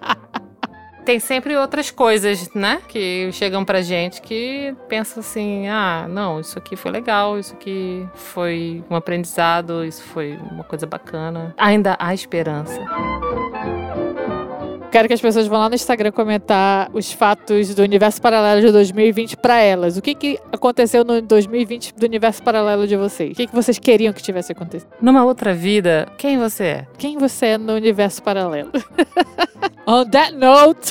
tem 1.04 1.18
sempre 1.18 1.56
outras 1.56 1.90
coisas, 1.90 2.52
né? 2.54 2.80
Que 2.88 3.30
chegam 3.32 3.64
pra 3.64 3.80
gente 3.82 4.20
que 4.20 4.74
pensa 4.88 5.20
assim: 5.20 5.68
ah, 5.68 6.06
não, 6.08 6.40
isso 6.40 6.58
aqui 6.58 6.76
foi 6.76 6.90
legal, 6.90 7.38
isso 7.38 7.54
aqui 7.54 8.06
foi 8.14 8.82
um 8.90 8.96
aprendizado, 8.96 9.84
isso 9.84 10.02
foi 10.02 10.38
uma 10.50 10.64
coisa 10.64 10.86
bacana. 10.86 11.54
Ainda 11.56 11.96
há 11.98 12.14
esperança. 12.14 12.80
Quero 14.92 15.08
que 15.08 15.14
as 15.14 15.22
pessoas 15.22 15.46
vão 15.46 15.58
lá 15.58 15.70
no 15.70 15.74
Instagram 15.74 16.12
comentar 16.12 16.90
os 16.92 17.10
fatos 17.10 17.74
do 17.74 17.80
universo 17.80 18.20
paralelo 18.20 18.60
de 18.60 18.70
2020 18.70 19.38
para 19.38 19.58
elas. 19.58 19.96
O 19.96 20.02
que, 20.02 20.14
que 20.14 20.38
aconteceu 20.52 21.02
no 21.02 21.22
2020 21.22 21.94
do 21.94 22.04
universo 22.04 22.42
paralelo 22.42 22.86
de 22.86 22.94
vocês? 22.94 23.32
O 23.32 23.34
que, 23.34 23.46
que 23.46 23.54
vocês 23.54 23.78
queriam 23.78 24.12
que 24.12 24.22
tivesse 24.22 24.52
acontecido? 24.52 24.90
Numa 25.00 25.24
outra 25.24 25.54
vida, 25.54 26.06
quem 26.18 26.38
você 26.38 26.64
é? 26.64 26.86
Quem 26.98 27.16
você 27.16 27.46
é 27.46 27.58
no 27.58 27.72
universo 27.72 28.22
paralelo? 28.22 28.70
On 29.88 30.04
that 30.04 30.34
note. 30.34 30.90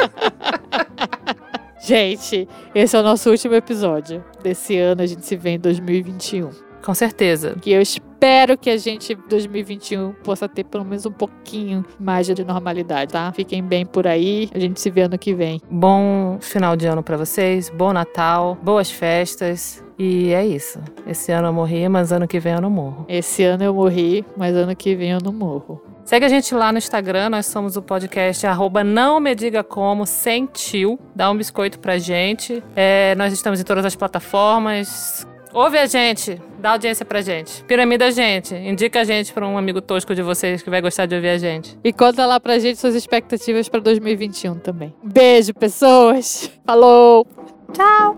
gente, 1.80 2.46
esse 2.74 2.94
é 2.94 3.00
o 3.00 3.02
nosso 3.02 3.30
último 3.30 3.54
episódio 3.54 4.22
desse 4.42 4.76
ano. 4.76 5.00
A 5.00 5.06
gente 5.06 5.24
se 5.24 5.36
vê 5.36 5.52
em 5.52 5.58
2021. 5.58 6.67
Com 6.82 6.94
certeza. 6.94 7.56
Que 7.60 7.70
eu 7.70 7.80
espero 7.80 8.56
que 8.56 8.70
a 8.70 8.76
gente, 8.76 9.14
2021, 9.28 10.12
possa 10.24 10.48
ter 10.48 10.64
pelo 10.64 10.84
menos 10.84 11.06
um 11.06 11.12
pouquinho 11.12 11.84
mais 11.98 12.26
de 12.26 12.44
normalidade, 12.44 13.12
tá? 13.12 13.32
Fiquem 13.32 13.62
bem 13.62 13.86
por 13.86 14.06
aí. 14.06 14.48
A 14.54 14.58
gente 14.58 14.80
se 14.80 14.90
vê 14.90 15.02
ano 15.02 15.18
que 15.18 15.34
vem. 15.34 15.60
Bom 15.70 16.38
final 16.40 16.76
de 16.76 16.86
ano 16.86 17.02
para 17.02 17.16
vocês. 17.16 17.70
Bom 17.70 17.92
Natal. 17.92 18.56
Boas 18.62 18.90
festas. 18.90 19.84
E 19.98 20.32
é 20.32 20.46
isso. 20.46 20.78
Esse 21.06 21.32
ano 21.32 21.48
eu 21.48 21.52
morri, 21.52 21.88
mas 21.88 22.12
ano 22.12 22.28
que 22.28 22.38
vem 22.38 22.54
eu 22.54 22.60
não 22.60 22.70
morro. 22.70 23.04
Esse 23.08 23.42
ano 23.42 23.64
eu 23.64 23.74
morri, 23.74 24.24
mas 24.36 24.54
ano 24.54 24.74
que 24.76 24.94
vem 24.94 25.10
eu 25.10 25.18
não 25.22 25.32
morro. 25.32 25.82
Segue 26.08 26.24
a 26.24 26.28
gente 26.30 26.54
lá 26.54 26.72
no 26.72 26.78
Instagram, 26.78 27.28
nós 27.28 27.44
somos 27.44 27.76
o 27.76 27.82
podcast 27.82 28.46
arroba 28.46 28.82
não 28.82 29.20
me 29.20 29.34
diga 29.34 29.62
como, 29.62 30.06
sem 30.06 30.46
tio. 30.46 30.98
Dá 31.14 31.30
um 31.30 31.36
biscoito 31.36 31.78
pra 31.78 31.98
gente. 31.98 32.64
É, 32.74 33.14
nós 33.16 33.30
estamos 33.30 33.60
em 33.60 33.62
todas 33.62 33.84
as 33.84 33.94
plataformas. 33.94 35.27
Ouve 35.52 35.78
a 35.78 35.86
gente, 35.86 36.40
dá 36.58 36.72
audiência 36.72 37.04
pra 37.04 37.20
gente. 37.20 37.64
Piramida 37.64 38.06
a 38.06 38.10
gente, 38.10 38.54
indica 38.54 39.00
a 39.00 39.04
gente 39.04 39.32
pra 39.32 39.46
um 39.46 39.56
amigo 39.56 39.80
tosco 39.80 40.14
de 40.14 40.22
vocês 40.22 40.62
que 40.62 40.70
vai 40.70 40.80
gostar 40.80 41.06
de 41.06 41.14
ouvir 41.14 41.30
a 41.30 41.38
gente. 41.38 41.78
E 41.82 41.92
conta 41.92 42.26
lá 42.26 42.38
pra 42.38 42.58
gente 42.58 42.78
suas 42.78 42.94
expectativas 42.94 43.68
pra 43.68 43.80
2021 43.80 44.58
também. 44.58 44.94
Beijo, 45.02 45.54
pessoas! 45.54 46.50
Falou! 46.66 47.26
Tchau! 47.72 48.16